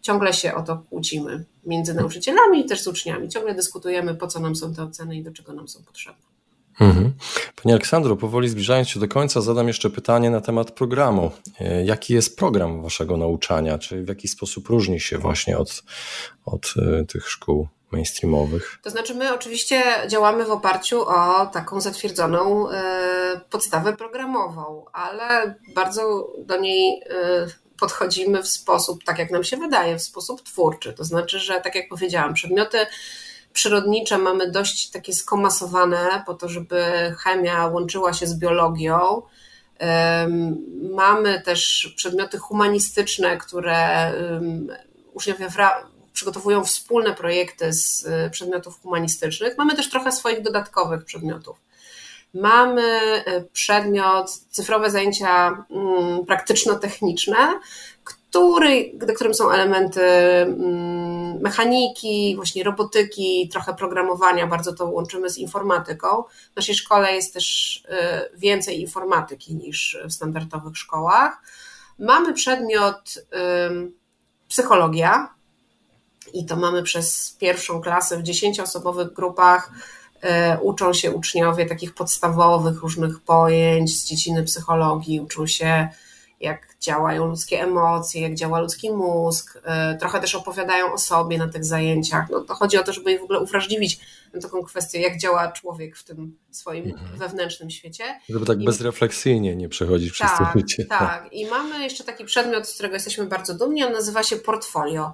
ciągle 0.00 0.32
się 0.32 0.54
o 0.54 0.62
to 0.62 0.76
kłócimy 0.88 1.44
między 1.66 1.94
nauczycielami 1.94 2.60
i 2.60 2.64
też 2.64 2.82
z 2.82 2.86
uczniami. 2.86 3.28
Ciągle 3.28 3.54
dyskutujemy, 3.54 4.14
po 4.14 4.26
co 4.26 4.40
nam 4.40 4.56
są 4.56 4.74
te 4.74 4.82
oceny 4.82 5.16
i 5.16 5.22
do 5.22 5.32
czego 5.32 5.52
nam 5.52 5.68
są 5.68 5.84
potrzebne. 5.84 6.30
Mhm. 6.80 7.12
Pani 7.62 7.72
Aleksandro, 7.72 8.16
powoli 8.16 8.48
zbliżając 8.48 8.88
się 8.88 9.00
do 9.00 9.08
końca, 9.08 9.40
zadam 9.40 9.68
jeszcze 9.68 9.90
pytanie 9.90 10.30
na 10.30 10.40
temat 10.40 10.70
programu. 10.70 11.30
E, 11.60 11.84
jaki 11.84 12.14
jest 12.14 12.36
program 12.36 12.82
Waszego 12.82 13.16
nauczania? 13.16 13.78
Czy 13.78 14.04
w 14.04 14.08
jaki 14.08 14.28
sposób 14.28 14.68
różni 14.68 15.00
się 15.00 15.18
właśnie 15.18 15.58
od, 15.58 15.82
od 16.44 16.74
e, 16.76 17.04
tych 17.04 17.30
szkół 17.30 17.68
mainstreamowych? 17.92 18.78
To 18.82 18.90
znaczy, 18.90 19.14
my 19.14 19.34
oczywiście 19.34 19.82
działamy 20.08 20.44
w 20.44 20.50
oparciu 20.50 21.02
o 21.08 21.46
taką 21.46 21.80
zatwierdzoną 21.80 22.70
e, 22.70 23.40
podstawę 23.50 23.96
programową, 23.96 24.84
ale 24.92 25.54
bardzo 25.74 26.32
do 26.38 26.56
niej 26.56 27.02
podchodzimy 27.80 28.42
w 28.42 28.48
sposób, 28.48 29.04
tak 29.04 29.18
jak 29.18 29.30
nam 29.30 29.44
się 29.44 29.56
wydaje, 29.56 29.98
w 29.98 30.02
sposób 30.02 30.42
twórczy. 30.42 30.92
To 30.92 31.04
znaczy, 31.04 31.38
że 31.38 31.60
tak 31.60 31.74
jak 31.74 31.88
powiedziałam, 31.88 32.34
przedmioty 32.34 32.78
przyrodnicze 33.52 34.18
mamy 34.18 34.50
dość 34.50 34.90
takie 34.90 35.12
skomasowane 35.14 36.22
po 36.26 36.34
to, 36.34 36.48
żeby 36.48 36.82
chemia 37.18 37.66
łączyła 37.66 38.12
się 38.12 38.26
z 38.26 38.38
biologią. 38.38 39.22
Mamy 40.94 41.42
też 41.42 41.92
przedmioty 41.96 42.38
humanistyczne, 42.38 43.38
które 43.38 44.12
uczniowie 45.12 45.48
przygotowują 46.12 46.64
wspólne 46.64 47.14
projekty 47.14 47.72
z 47.72 48.06
y, 48.06 48.30
przedmiotów 48.30 48.82
humanistycznych. 48.82 49.58
Mamy 49.58 49.76
też 49.76 49.90
trochę 49.90 50.12
swoich 50.12 50.42
dodatkowych 50.42 51.04
przedmiotów. 51.04 51.69
Mamy 52.34 52.82
e, 52.82 53.44
przedmiot 53.52 54.30
cyfrowe 54.30 54.90
zajęcia 54.90 55.64
mm, 55.70 56.26
praktyczno-techniczne, 56.26 57.36
który, 58.04 58.92
do 58.94 59.14
którym 59.14 59.34
są 59.34 59.50
elementy 59.50 60.02
mm, 60.02 61.40
mechaniki, 61.40 62.36
właśnie 62.36 62.64
robotyki, 62.64 63.48
trochę 63.52 63.74
programowania, 63.74 64.46
bardzo 64.46 64.72
to 64.72 64.86
łączymy 64.86 65.30
z 65.30 65.38
informatyką. 65.38 66.22
W 66.52 66.56
naszej 66.56 66.74
szkole 66.74 67.12
jest 67.12 67.34
też 67.34 67.82
e, 67.88 68.30
więcej 68.36 68.80
informatyki 68.80 69.54
niż 69.54 69.98
w 70.08 70.12
standardowych 70.12 70.76
szkołach. 70.76 71.42
Mamy 71.98 72.34
przedmiot 72.34 73.14
psychologia 74.48 75.34
i 76.32 76.46
to 76.46 76.56
mamy 76.56 76.82
przez 76.82 77.36
pierwszą 77.40 77.80
klasę 77.80 78.18
w 78.18 78.22
dziesięcioosobowych 78.22 79.12
grupach 79.12 79.70
uczą 80.62 80.92
się 80.92 81.10
uczniowie 81.10 81.66
takich 81.66 81.94
podstawowych 81.94 82.80
różnych 82.80 83.20
pojęć 83.20 83.98
z 83.98 84.04
dziedziny 84.04 84.42
psychologii, 84.42 85.20
uczą 85.20 85.46
się 85.46 85.88
jak 86.40 86.76
działają 86.80 87.26
ludzkie 87.26 87.62
emocje, 87.62 88.22
jak 88.22 88.34
działa 88.34 88.60
ludzki 88.60 88.90
mózg, 88.90 89.58
e, 89.64 89.94
trochę 89.94 90.20
też 90.20 90.34
opowiadają 90.34 90.92
o 90.92 90.98
sobie 90.98 91.38
na 91.38 91.48
tych 91.48 91.64
zajęciach. 91.64 92.30
No 92.30 92.40
to 92.40 92.54
chodzi 92.54 92.78
o 92.78 92.82
to, 92.82 92.92
żeby 92.92 93.12
je 93.12 93.18
w 93.18 93.22
ogóle 93.22 93.40
uwrażliwić 93.40 94.00
na 94.34 94.40
taką 94.40 94.62
kwestię, 94.62 95.00
jak 95.00 95.18
działa 95.18 95.52
człowiek 95.52 95.96
w 95.96 96.04
tym 96.04 96.38
swoim 96.50 96.90
mhm. 96.90 97.18
wewnętrznym 97.18 97.70
świecie. 97.70 98.04
Żeby 98.28 98.46
tak 98.46 98.60
I... 98.60 98.64
bezrefleksyjnie 98.64 99.56
nie 99.56 99.68
przechodzić 99.68 100.12
przez 100.12 100.30
tak, 100.30 100.52
to 100.52 100.58
życie. 100.58 100.84
Tak, 100.84 101.32
i 101.32 101.46
mamy 101.46 101.82
jeszcze 101.82 102.04
taki 102.04 102.24
przedmiot, 102.24 102.68
z 102.68 102.74
którego 102.74 102.94
jesteśmy 102.94 103.26
bardzo 103.26 103.54
dumni, 103.54 103.84
on 103.84 103.92
nazywa 103.92 104.22
się 104.22 104.36
portfolio. 104.36 105.12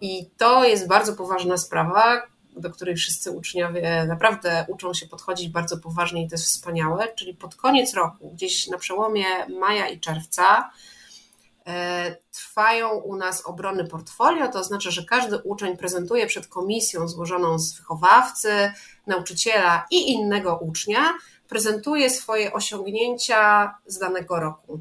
I 0.00 0.30
to 0.38 0.64
jest 0.64 0.88
bardzo 0.88 1.12
poważna 1.12 1.58
sprawa, 1.58 2.22
do 2.56 2.70
której 2.70 2.96
wszyscy 2.96 3.30
uczniowie 3.30 4.04
naprawdę 4.08 4.66
uczą 4.68 4.94
się 4.94 5.06
podchodzić 5.06 5.48
bardzo 5.48 5.78
poważnie 5.78 6.24
i 6.24 6.28
to 6.28 6.34
jest 6.34 6.44
wspaniałe, 6.44 7.08
czyli 7.14 7.34
pod 7.34 7.54
koniec 7.54 7.94
roku, 7.94 8.30
gdzieś 8.30 8.68
na 8.68 8.78
przełomie 8.78 9.24
maja 9.60 9.88
i 9.88 10.00
czerwca, 10.00 10.70
e, 11.66 12.16
trwają 12.30 12.90
u 12.90 13.16
nas 13.16 13.46
obrony 13.46 13.84
portfolio, 13.84 14.48
to 14.48 14.64
znaczy, 14.64 14.90
że 14.90 15.04
każdy 15.04 15.38
uczeń 15.38 15.76
prezentuje 15.76 16.26
przed 16.26 16.46
komisją 16.46 17.08
złożoną 17.08 17.58
z 17.58 17.78
wychowawcy, 17.78 18.72
nauczyciela 19.06 19.86
i 19.90 20.10
innego 20.10 20.56
ucznia, 20.56 21.14
prezentuje 21.48 22.10
swoje 22.10 22.52
osiągnięcia 22.52 23.74
z 23.86 23.98
danego 23.98 24.40
roku 24.40 24.80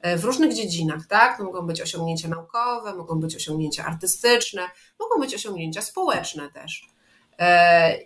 e, 0.00 0.16
w 0.16 0.24
różnych 0.24 0.54
dziedzinach, 0.54 1.06
tak? 1.06 1.38
To 1.38 1.44
mogą 1.44 1.66
być 1.66 1.80
osiągnięcia 1.80 2.28
naukowe, 2.28 2.94
mogą 2.94 3.20
być 3.20 3.36
osiągnięcia 3.36 3.84
artystyczne, 3.84 4.62
mogą 5.00 5.20
być 5.20 5.34
osiągnięcia 5.34 5.82
społeczne 5.82 6.50
też. 6.50 6.95
E, 7.38 7.98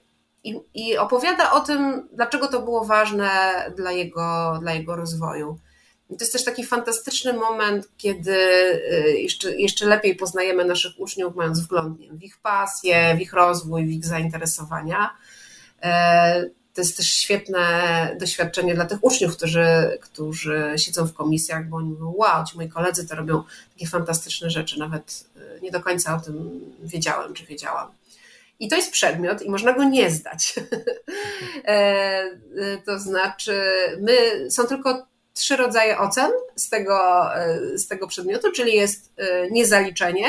I, 0.45 0.61
I, 0.75 0.99
opowiada 0.99 1.53
o 1.53 1.61
tym, 1.61 2.09
dlaczego 2.13 2.49
to 2.49 2.63
było 2.63 2.85
ważne 2.85 3.31
dla 3.77 3.93
jego, 3.93 4.59
dla 4.61 4.73
jego 4.73 4.97
rozwoju. 4.97 5.59
I 6.11 6.17
to 6.17 6.25
jest 6.25 6.33
też 6.33 6.45
taki 6.45 6.65
fantastyczny 6.65 7.33
moment, 7.33 7.89
kiedy 7.97 8.37
e, 8.91 9.11
jeszcze, 9.11 9.57
jeszcze 9.57 9.87
lepiej 9.87 10.17
poznajemy 10.17 10.65
naszych 10.65 10.93
uczniów, 11.01 11.37
mając 11.37 11.61
wgląd 11.61 11.99
w 12.11 12.23
ich 12.23 12.39
pasję, 12.39 13.15
w 13.17 13.21
ich 13.21 13.33
rozwój, 13.33 13.87
w 13.87 13.91
ich 13.91 14.05
zainteresowania. 14.05 15.11
E, 15.83 16.45
to 16.75 16.81
jest 16.81 16.97
też 16.97 17.07
świetne 17.07 18.17
doświadczenie 18.21 18.75
dla 18.75 18.85
tych 18.85 19.05
uczniów, 19.05 19.37
którzy, 19.37 19.99
którzy 20.01 20.75
siedzą 20.77 21.07
w 21.07 21.15
komisjach, 21.15 21.69
bo 21.69 21.77
oni 21.77 21.91
mówią, 21.91 22.13
wow, 22.17 22.45
ci 22.45 22.57
moi 22.57 22.69
koledzy 22.69 23.09
to 23.09 23.15
robią 23.15 23.43
takie 23.73 23.87
fantastyczne 23.87 24.51
rzeczy, 24.51 24.79
nawet 24.79 25.25
nie 25.63 25.71
do 25.71 25.81
końca 25.81 26.17
o 26.17 26.21
tym 26.21 26.61
wiedziałem, 26.83 27.35
czy 27.35 27.47
wiedziałam. 27.47 28.00
I 28.61 28.69
to 28.69 28.77
jest 28.77 28.93
przedmiot 28.93 29.43
i 29.43 29.51
można 29.51 29.73
go 29.73 29.85
nie 29.85 30.11
zdać. 30.11 30.55
E, 31.65 32.25
y, 32.25 32.83
to 32.87 32.99
znaczy, 32.99 33.63
my, 34.01 34.51
są 34.51 34.67
tylko 34.67 35.07
trzy 35.35 35.57
rodzaje 35.57 35.99
ocen 35.99 36.31
z 36.57 36.69
tego, 36.69 37.29
y, 37.75 37.79
z 37.79 37.89
tego 37.89 38.07
przedmiotu, 38.07 38.53
czyli 38.53 38.75
jest 38.75 39.13
niezaliczenie, 39.51 40.29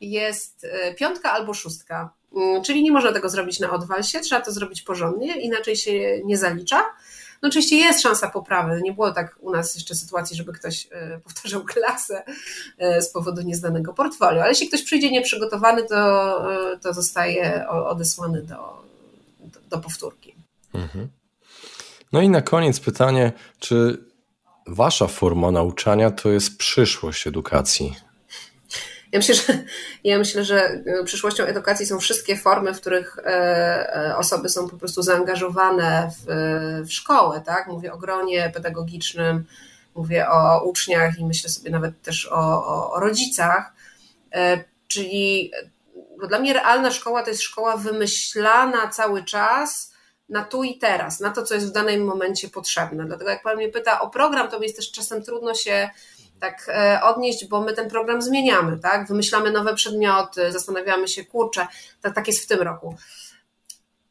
jest 0.00 0.66
piątka 0.96 1.32
albo 1.32 1.54
szóstka 1.54 2.10
Mm, 2.36 2.62
czyli 2.62 2.82
nie 2.82 2.92
można 2.92 3.12
tego 3.12 3.28
zrobić 3.28 3.60
na 3.60 3.70
odwalsie, 3.70 4.20
trzeba 4.20 4.40
to 4.40 4.52
zrobić 4.52 4.82
porządnie, 4.82 5.40
inaczej 5.40 5.76
się 5.76 6.20
nie 6.24 6.36
zalicza. 6.36 6.84
No 7.42 7.48
oczywiście 7.48 7.76
jest 7.76 8.02
szansa 8.02 8.30
poprawy. 8.30 8.80
Nie 8.82 8.92
było 8.92 9.12
tak 9.12 9.36
u 9.40 9.50
nas 9.50 9.74
jeszcze 9.74 9.94
sytuacji, 9.94 10.36
żeby 10.36 10.52
ktoś 10.52 10.88
e, 10.92 11.20
powtarzał 11.24 11.64
klasę 11.64 12.24
e, 12.78 13.02
z 13.02 13.12
powodu 13.12 13.42
nieznanego 13.42 13.94
portfolio, 13.94 14.40
ale 14.40 14.50
jeśli 14.50 14.68
ktoś 14.68 14.82
przyjdzie 14.82 15.10
nieprzygotowany, 15.10 15.84
to, 15.88 16.72
e, 16.72 16.78
to 16.78 16.92
zostaje 16.92 17.68
odesłany 17.68 18.42
do, 18.42 18.82
do, 19.70 19.78
powtórki. 19.78 20.34
Mhm. 20.74 21.08
No 22.12 22.20
i 22.20 22.28
na 22.28 22.42
koniec 22.42 22.80
pytanie, 22.80 23.32
czy 23.58 24.04
wasza 24.66 25.06
forma 25.06 25.50
nauczania 25.50 26.10
to 26.10 26.28
jest 26.28 26.58
przyszłość 26.58 27.26
edukacji? 27.26 27.96
Ja 29.14 29.18
myślę, 29.18 29.34
że, 29.34 29.42
ja 30.04 30.18
myślę, 30.18 30.44
że 30.44 30.60
e, 30.60 31.04
przyszłością 31.04 31.44
edukacji 31.44 31.86
są 31.86 32.00
wszystkie 32.00 32.36
formy, 32.36 32.74
w 32.74 32.80
których 32.80 33.18
e, 33.18 33.96
e, 33.96 34.16
osoby 34.16 34.48
są 34.48 34.68
po 34.68 34.76
prostu 34.76 35.02
zaangażowane 35.02 36.10
w, 36.10 36.26
w 36.86 36.92
szkołę. 36.92 37.42
Tak? 37.46 37.66
Mówię 37.66 37.92
o 37.92 37.98
gronie 37.98 38.50
pedagogicznym, 38.54 39.44
mówię 39.94 40.28
o 40.28 40.64
uczniach 40.64 41.18
i 41.18 41.24
myślę 41.24 41.50
sobie 41.50 41.70
nawet 41.70 42.02
też 42.02 42.26
o, 42.26 42.66
o, 42.66 42.92
o 42.92 43.00
rodzicach. 43.00 43.72
Czyli 44.88 45.50
bo 46.20 46.26
dla 46.26 46.38
mnie 46.38 46.52
realna 46.52 46.90
szkoła 46.90 47.22
to 47.22 47.30
jest 47.30 47.42
szkoła 47.42 47.76
wymyślana 47.76 48.88
cały 48.88 49.24
czas 49.24 49.92
na 50.28 50.44
tu 50.44 50.64
i 50.64 50.78
teraz, 50.78 51.20
na 51.20 51.30
to, 51.30 51.42
co 51.42 51.54
jest 51.54 51.68
w 51.68 51.72
danym 51.72 52.04
momencie 52.04 52.48
potrzebne. 52.48 53.04
Dlatego 53.04 53.30
jak 53.30 53.42
Pan 53.42 53.56
mnie 53.56 53.68
pyta 53.68 54.00
o 54.00 54.10
program, 54.10 54.50
to 54.50 54.58
mi 54.58 54.62
jest 54.62 54.76
też 54.76 54.92
czasem 54.92 55.22
trudno 55.22 55.54
się 55.54 55.90
tak 56.40 56.66
e, 56.68 57.00
odnieść, 57.02 57.48
bo 57.48 57.60
my 57.60 57.72
ten 57.72 57.90
program 57.90 58.22
zmieniamy, 58.22 58.78
tak? 58.78 59.08
Wymyślamy 59.08 59.50
nowe 59.50 59.74
przedmioty, 59.74 60.52
zastanawiamy 60.52 61.08
się, 61.08 61.24
kurczę, 61.24 61.66
tak, 62.00 62.14
tak 62.14 62.26
jest 62.26 62.44
w 62.44 62.46
tym 62.46 62.62
roku. 62.62 62.96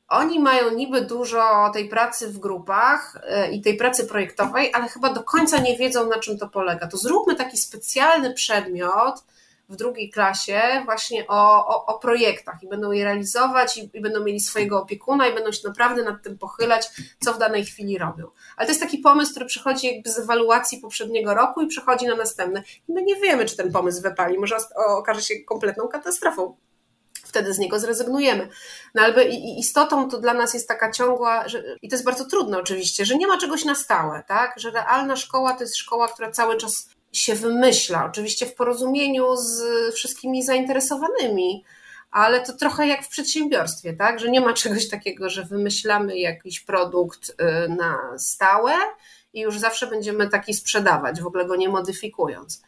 Oni 0.08 0.40
mają 0.40 0.76
niby 0.76 1.02
dużo 1.02 1.72
tej 1.74 1.90
pracy 1.90 2.28
w 2.28 2.40
grupach 2.40 3.18
e, 3.28 3.52
i 3.52 3.62
tej 3.62 3.78
pracy 3.78 4.06
projektowej, 4.06 4.72
ale 4.74 4.88
chyba 4.88 5.14
do 5.14 5.24
końca 5.24 5.58
nie 5.58 5.78
wiedzą, 5.78 6.10
na 6.10 6.20
czym 6.20 6.38
to 6.38 6.48
polega. 6.48 6.88
To 6.88 6.98
zróbmy 6.98 7.36
taki 7.36 7.58
specjalny 7.58 8.34
przedmiot, 8.34 9.24
w 9.70 9.76
drugiej 9.76 10.10
klasie 10.10 10.62
właśnie 10.86 11.28
o, 11.28 11.68
o, 11.68 11.86
o 11.86 12.00
projektach 12.00 12.64
i 12.64 12.68
będą 12.68 12.92
je 12.92 13.04
realizować 13.04 13.78
i, 13.78 13.90
i, 13.94 14.02
będą 14.02 14.24
mieli 14.24 14.40
swojego 14.40 14.82
opiekuna 14.82 15.28
i 15.28 15.34
będą 15.34 15.52
się 15.52 15.68
naprawdę 15.68 16.04
nad 16.04 16.24
tym 16.24 16.38
pochylać, 16.38 16.90
co 17.20 17.34
w 17.34 17.38
danej 17.38 17.66
chwili 17.66 17.98
robią. 17.98 18.28
Ale 18.58 18.66
to 18.66 18.72
jest 18.72 18.82
taki 18.82 18.98
pomysł, 18.98 19.32
który 19.32 19.46
przychodzi 19.46 19.88
jakby 19.88 20.10
z 20.10 20.20
ewaluacji 20.20 20.78
poprzedniego 20.78 21.34
roku 21.34 21.62
i 21.62 21.68
przychodzi 21.68 22.06
na 22.06 22.16
następny. 22.16 22.64
I 22.90 22.94
my 22.94 23.04
nie 23.04 23.16
wiemy, 23.16 23.46
czy 23.46 23.58
ten 23.58 23.72
pomysł 23.72 24.02
wypali, 24.02 24.40
może 24.40 24.58
okaże 24.88 25.22
się 25.22 25.36
kompletną 25.40 25.88
katastrofą 25.88 26.56
wtedy 27.34 27.54
z 27.54 27.60
niego 27.60 27.80
zrezygnujemy. 27.80 28.50
No 28.96 29.02
ale 29.02 29.26
istotą 29.60 30.10
to 30.10 30.18
dla 30.18 30.34
nas 30.34 30.54
jest 30.54 30.68
taka 30.68 30.92
ciągła, 30.92 31.48
że, 31.48 31.64
i 31.82 31.90
to 31.90 31.96
jest 31.96 32.06
bardzo 32.06 32.26
trudne 32.26 32.60
oczywiście, 32.60 33.06
że 33.06 33.18
nie 33.18 33.28
ma 33.28 33.38
czegoś 33.38 33.66
na 33.66 33.76
stałe, 33.76 34.24
tak? 34.28 34.54
Że 34.60 34.72
realna 34.72 35.16
szkoła 35.16 35.54
to 35.54 35.64
jest 35.64 35.78
szkoła, 35.78 36.08
która 36.08 36.32
cały 36.32 36.58
czas 36.58 36.90
się 37.14 37.36
wymyśla, 37.36 38.06
oczywiście 38.06 38.46
w 38.46 38.56
porozumieniu 38.56 39.36
z 39.36 39.62
wszystkimi 39.96 40.44
zainteresowanymi, 40.44 41.64
ale 42.12 42.42
to 42.42 42.54
trochę 42.54 42.88
jak 42.88 43.06
w 43.06 43.10
przedsiębiorstwie, 43.10 43.94
tak? 43.94 44.20
Że 44.20 44.32
nie 44.32 44.42
ma 44.42 44.54
czegoś 44.54 44.90
takiego, 44.90 45.30
że 45.30 45.44
wymyślamy 45.44 46.20
jakiś 46.20 46.60
produkt 46.60 47.30
y, 47.30 47.70
na 47.70 48.00
stałe 48.18 48.74
i 49.34 49.40
już 49.42 49.60
zawsze 49.60 49.88
będziemy 49.88 50.30
taki 50.30 50.54
sprzedawać, 50.54 51.22
w 51.22 51.28
ogóle 51.28 51.46
go 51.46 51.56
nie 51.56 51.70
modyfikując. 51.70 52.62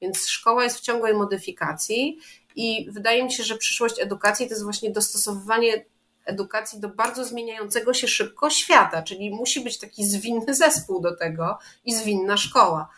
Więc 0.00 0.28
szkoła 0.28 0.64
jest 0.64 0.78
w 0.78 0.80
ciągłej 0.80 1.14
modyfikacji 1.14 2.18
i 2.56 2.86
wydaje 2.90 3.24
mi 3.24 3.32
się, 3.32 3.44
że 3.44 3.56
przyszłość 3.56 4.00
edukacji 4.00 4.46
to 4.46 4.50
jest 4.50 4.64
właśnie 4.64 4.90
dostosowywanie 4.90 5.84
edukacji 6.24 6.80
do 6.80 6.88
bardzo 6.88 7.24
zmieniającego 7.24 7.94
się 7.94 8.08
szybko 8.08 8.50
świata, 8.50 9.02
czyli 9.02 9.30
musi 9.30 9.60
być 9.60 9.78
taki 9.78 10.04
zwinny 10.04 10.54
zespół 10.54 11.00
do 11.00 11.16
tego 11.16 11.58
i 11.84 11.94
zwinna 11.94 12.36
szkoła 12.36 12.88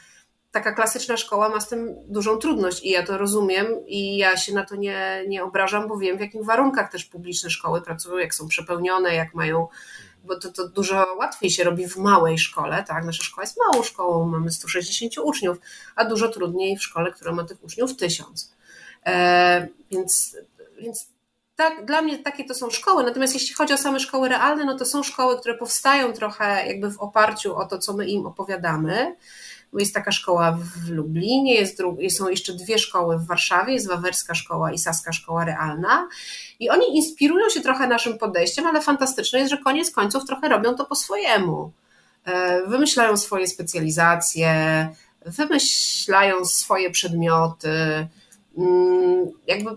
taka 0.55 0.73
klasyczna 0.73 1.17
szkoła 1.17 1.49
ma 1.49 1.61
z 1.61 1.69
tym 1.69 1.95
dużą 2.09 2.37
trudność 2.37 2.85
i 2.85 2.91
ja 2.91 3.07
to 3.07 3.19
rozumiem 3.19 3.67
i 3.87 4.17
ja 4.17 4.37
się 4.37 4.55
na 4.55 4.65
to 4.65 4.77
nie, 4.77 5.25
nie 5.29 5.45
obrażam, 5.45 5.89
bo 5.89 5.99
wiem 5.99 6.19
w 6.19 6.21
jakich 6.21 6.45
warunkach 6.45 6.93
też 6.93 7.05
publiczne 7.05 7.51
szkoły 7.51 7.83
pracują, 7.83 8.19
jak 8.19 8.35
są 8.35 8.49
przepełnione, 8.49 9.15
jak 9.15 9.35
mają, 9.35 9.69
bo 10.25 10.39
to, 10.39 10.53
to 10.53 10.69
dużo 10.69 11.07
łatwiej 11.19 11.51
się 11.51 11.65
robi 11.65 11.89
w 11.89 11.97
małej 11.97 12.39
szkole, 12.39 12.85
tak? 12.89 13.05
Nasza 13.05 13.23
szkoła 13.23 13.43
jest 13.43 13.57
małą 13.59 13.83
szkołą, 13.83 14.27
mamy 14.27 14.51
160 14.51 15.19
uczniów, 15.19 15.59
a 15.97 16.05
dużo 16.05 16.29
trudniej 16.29 16.77
w 16.77 16.83
szkole, 16.83 17.13
która 17.13 17.33
ma 17.33 17.45
tych 17.45 17.65
uczniów 17.65 17.97
1000. 17.97 18.55
E, 19.07 19.69
więc, 19.91 20.37
więc 20.81 21.09
tak, 21.57 21.85
dla 21.85 22.03
mnie 22.03 22.19
takie 22.19 22.45
to 22.45 22.55
są 22.55 22.71
szkoły. 22.71 23.05
Natomiast 23.05 23.35
jeśli 23.35 23.55
chodzi 23.55 23.75
o 23.75 23.79
same 23.79 24.01
szkoły 24.01 24.29
realne, 24.29 24.65
no 24.65 24.79
to 24.79 24.85
są 24.85 25.03
szkoły, 25.03 25.41
które 25.41 25.55
powstają 25.55 26.13
trochę 26.13 26.67
jakby 26.67 26.91
w 26.91 27.01
oparciu 27.01 27.57
o 27.57 27.67
to, 27.67 27.79
co 27.79 27.93
my 27.93 28.07
im 28.07 28.27
opowiadamy 28.27 29.17
jest 29.79 29.95
taka 29.95 30.13
szkoła 30.13 30.53
w 30.53 30.89
Lublinie, 30.89 31.55
jest 31.55 31.83
są 32.11 32.29
jeszcze 32.29 32.53
dwie 32.53 32.79
szkoły 32.79 33.19
w 33.19 33.27
Warszawie, 33.27 33.73
jest 33.73 33.89
Wawerska 33.89 34.35
Szkoła 34.35 34.73
i 34.73 34.79
Saska 34.79 35.13
Szkoła 35.13 35.45
Realna. 35.45 36.09
I 36.61 36.71
oni 36.71 36.97
inspirują 36.97 37.51
się 37.51 37.61
trochę 37.61 37.87
naszym 37.87 38.19
podejściem, 38.19 38.67
ale 38.67 38.81
fantastyczne 38.81 39.39
jest, 39.39 39.51
że 39.51 39.59
koniec 39.59 39.91
końców 39.91 40.25
trochę 40.27 40.49
robią 40.49 40.75
to 40.75 40.85
po 40.85 40.95
swojemu. 40.95 41.73
E, 42.25 42.63
wymyślają 42.67 43.17
swoje 43.17 43.47
specjalizacje, 43.47 44.89
wymyślają 45.27 46.45
swoje 46.45 46.91
przedmioty. 46.91 48.07
Mm, 48.59 49.31
jakby 49.47 49.71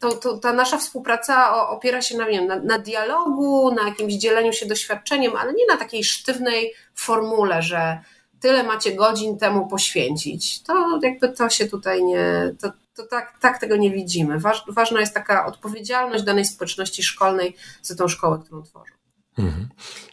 to, 0.00 0.12
to, 0.12 0.38
ta 0.38 0.52
nasza 0.52 0.78
współpraca 0.78 1.68
opiera 1.68 2.02
się 2.02 2.16
na, 2.16 2.26
wiem, 2.26 2.46
na, 2.46 2.56
na, 2.56 2.78
dialogu, 2.78 3.74
na 3.74 3.88
jakimś 3.88 4.14
dzieleniu 4.14 4.52
się 4.52 4.66
doświadczeniem, 4.66 5.36
ale 5.36 5.52
nie 5.52 5.66
na 5.66 5.76
takiej 5.76 6.04
sztywnej 6.04 6.74
formule, 6.94 7.62
że 7.62 7.98
tyle 8.40 8.62
macie 8.62 8.94
godzin 8.94 9.38
temu 9.38 9.66
poświęcić. 9.66 10.62
To 10.62 11.00
jakby 11.02 11.28
to 11.28 11.50
się 11.50 11.66
tutaj 11.66 12.04
nie, 12.04 12.54
to, 12.60 12.72
to 12.96 13.06
tak, 13.06 13.38
tak 13.40 13.60
tego 13.60 13.76
nie 13.76 13.90
widzimy. 13.90 14.40
Waż, 14.40 14.64
ważna 14.68 15.00
jest 15.00 15.14
taka 15.14 15.46
odpowiedzialność 15.46 16.24
danej 16.24 16.44
społeczności 16.44 17.02
szkolnej 17.02 17.56
za 17.82 17.94
tą 17.94 18.08
szkołę, 18.08 18.38
którą 18.44 18.62
tworzą. 18.62 18.98
Mhm. 19.38 19.68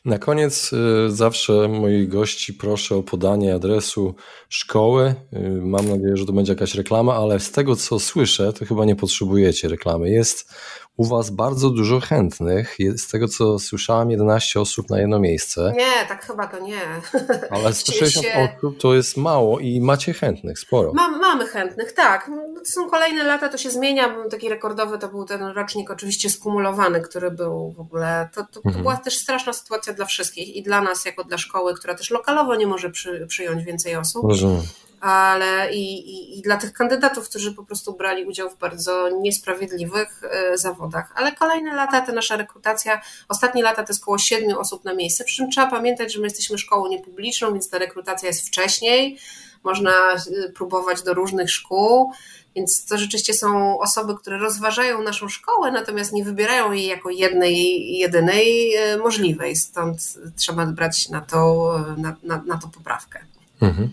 Na 0.06 0.20
koniec 0.20 0.74
y, 0.74 1.12
zawsze 1.12 1.68
moich 1.68 2.08
gości 2.10 2.54
proszę 2.54 2.96
o 2.96 3.04
podanie 3.04 3.56
adresu 3.56 4.16
szkoły. 4.50 5.16
Y, 5.34 5.62
mam 5.62 5.90
nadzieję, 5.90 6.18
że 6.18 6.26
to 6.26 6.34
będzie 6.34 6.52
jakaś 6.52 6.76
reklama, 6.76 7.16
ale 7.16 7.40
z 7.40 7.52
tego 7.52 7.76
co 7.76 8.00
słyszę, 8.00 8.54
to 8.54 8.66
chyba 8.66 8.86
nie 8.86 8.96
potrzebujecie 8.96 9.68
reklamy. 9.68 10.10
Jest 10.10 10.54
u 10.98 11.06
Was 11.06 11.30
bardzo 11.30 11.70
dużo 11.70 12.00
chętnych. 12.00 12.78
Z 12.98 13.08
tego 13.08 13.28
co 13.28 13.60
słyszałam, 13.60 14.12
11 14.12 14.60
osób 14.60 14.90
na 14.90 15.00
jedno 15.00 15.20
miejsce. 15.20 15.74
Nie, 15.78 16.08
tak 16.08 16.26
chyba 16.26 16.48
to 16.48 16.60
nie. 16.60 16.82
Ale 17.52 17.74
160 17.74 18.26
się... 18.26 18.50
osób 18.58 18.80
to 18.80 18.94
jest 18.94 19.18
mało 19.18 19.60
i 19.60 19.82
macie 19.82 20.14
chętnych, 20.14 20.60
sporo. 20.60 20.94
Mam, 20.94 21.20
mamy 21.20 21.46
chętnych, 21.46 21.94
tak. 21.94 22.28
No, 22.28 22.60
to 22.60 22.66
są 22.66 22.90
kolejne 22.90 23.24
lata, 23.24 23.50
to 23.50 23.58
się 23.58 23.72
zmienia. 23.72 24.16
Taki 24.32 24.50
rekordowy 24.50 24.98
to 24.98 25.08
był 25.08 25.26
ten 25.26 25.44
rocznik 25.44 25.92
oczywiście 25.92 26.30
skumulowany, 26.30 27.02
który 27.02 27.32
był 27.32 27.72
w 27.72 27.80
ogóle. 27.80 28.30
To, 28.34 28.42
to, 28.44 28.62
to 28.62 28.62
mhm. 28.66 28.84
była 28.84 28.98
też 28.98 29.18
straszna 29.18 29.54
sytuacja 29.54 29.94
dla 29.94 30.06
wszystkich 30.06 30.56
i 30.56 30.64
dla 30.64 30.82
nas, 30.82 31.06
jako 31.06 31.24
dla 31.24 31.38
szkoły, 31.38 31.74
która 31.74 31.96
też 31.96 32.12
lokalowo 32.12 32.56
nie 32.56 32.68
może 32.68 32.90
przy, 32.90 33.26
przyjąć 33.28 33.64
więcej 33.64 33.96
osób. 33.96 34.30
Rozumiem 34.30 34.62
ale 35.02 35.74
i, 35.74 36.10
i, 36.10 36.40
i, 36.40 36.42
dla 36.42 36.58
tych 36.58 36.74
kandydatów, 36.74 37.30
którzy 37.30 37.54
po 37.54 37.64
prostu 37.64 37.94
brali 37.94 38.26
udział 38.26 38.50
w 38.50 38.58
bardzo 38.58 39.10
niesprawiedliwych 39.10 40.22
e, 40.24 40.58
zawodach. 40.58 41.14
Ale 41.16 41.32
kolejne 41.32 41.76
lata, 41.76 42.02
ta 42.02 42.12
nasza 42.12 42.38
rekrutacja, 42.38 43.02
ostatnie 43.30 43.64
lata 43.64 43.84
to 43.84 43.94
jest 43.94 44.04
około 44.04 44.18
siedmiu 44.18 44.60
osób 44.60 44.86
na 44.86 44.94
miejsce, 44.94 45.24
przy 45.24 45.36
czym 45.36 45.52
trzeba 45.52 45.68
pamiętać, 45.68 46.14
że 46.14 46.20
my 46.20 46.26
jesteśmy 46.26 46.58
szkołą 46.58 46.88
niepubliczną, 46.88 47.54
więc 47.54 47.70
ta 47.70 47.78
rekrutacja 47.78 48.28
jest 48.28 48.48
wcześniej, 48.48 49.20
można 49.64 49.92
e, 49.92 50.50
próbować 50.50 51.04
do 51.04 51.14
różnych 51.14 51.52
szkół, 51.52 52.12
więc 52.56 52.86
to 52.86 52.98
rzeczywiście 52.98 53.34
są 53.34 53.80
osoby, 53.80 54.16
które 54.16 54.38
rozważają 54.38 55.04
naszą 55.04 55.30
szkołę, 55.30 55.72
natomiast 55.72 56.14
nie 56.14 56.24
wybierają 56.24 56.72
jej 56.72 56.88
jako 56.88 57.10
jednej, 57.10 57.88
jedynej 57.98 58.76
e, 58.76 58.98
możliwej, 58.98 59.56
stąd 59.56 59.98
trzeba 60.36 60.66
brać 60.66 61.10
na 61.10 61.22
to, 61.22 61.72
na, 61.98 62.16
na, 62.24 62.44
na 62.46 62.58
to 62.58 62.68
poprawkę. 62.68 63.20
Mhm. 63.62 63.90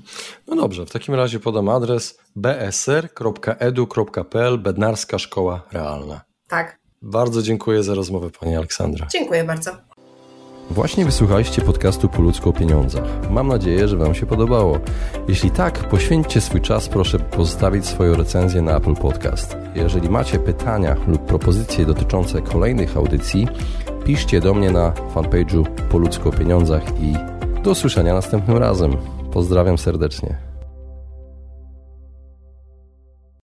No 0.46 0.56
dobrze, 0.56 0.86
w 0.86 0.90
takim 0.90 1.14
razie 1.14 1.40
podam 1.40 1.68
adres 1.68 2.18
bsr.edu.pl 2.36 3.78
Bednarska 4.58 5.18
Szkoła 5.18 5.62
Realna. 5.72 6.20
Tak. 6.48 6.78
Bardzo 7.02 7.42
dziękuję 7.42 7.82
za 7.82 7.94
rozmowę 7.94 8.30
Pani 8.40 8.56
Aleksandra. 8.56 9.06
Dziękuję 9.12 9.44
bardzo. 9.44 9.70
Właśnie 10.70 11.04
wysłuchaliście 11.04 11.62
podcastu 11.62 12.08
Po 12.08 12.22
ludzku 12.22 12.50
o 12.50 12.52
pieniądzach. 12.52 13.30
Mam 13.30 13.48
nadzieję, 13.48 13.88
że 13.88 13.96
Wam 13.96 14.14
się 14.14 14.26
podobało. 14.26 14.78
Jeśli 15.28 15.50
tak, 15.50 15.88
poświęćcie 15.88 16.40
swój 16.40 16.60
czas, 16.60 16.88
proszę 16.88 17.18
pozostawić 17.18 17.86
swoją 17.86 18.14
recenzję 18.14 18.62
na 18.62 18.76
Apple 18.76 18.94
Podcast. 18.94 19.56
Jeżeli 19.74 20.08
macie 20.10 20.38
pytania 20.38 20.96
lub 21.08 21.26
propozycje 21.26 21.86
dotyczące 21.86 22.42
kolejnych 22.42 22.96
audycji, 22.96 23.48
piszcie 24.04 24.40
do 24.40 24.54
mnie 24.54 24.70
na 24.70 24.90
fanpage'u 25.14 25.64
Po 25.90 25.98
ludzku 25.98 26.28
o 26.28 26.32
pieniądzach 26.32 26.82
i 27.00 27.14
do 27.62 27.70
usłyszenia 27.70 28.14
następnym 28.14 28.56
razem. 28.56 29.21
Pozdrawiam 29.32 29.78
serdecznie. 29.78 30.51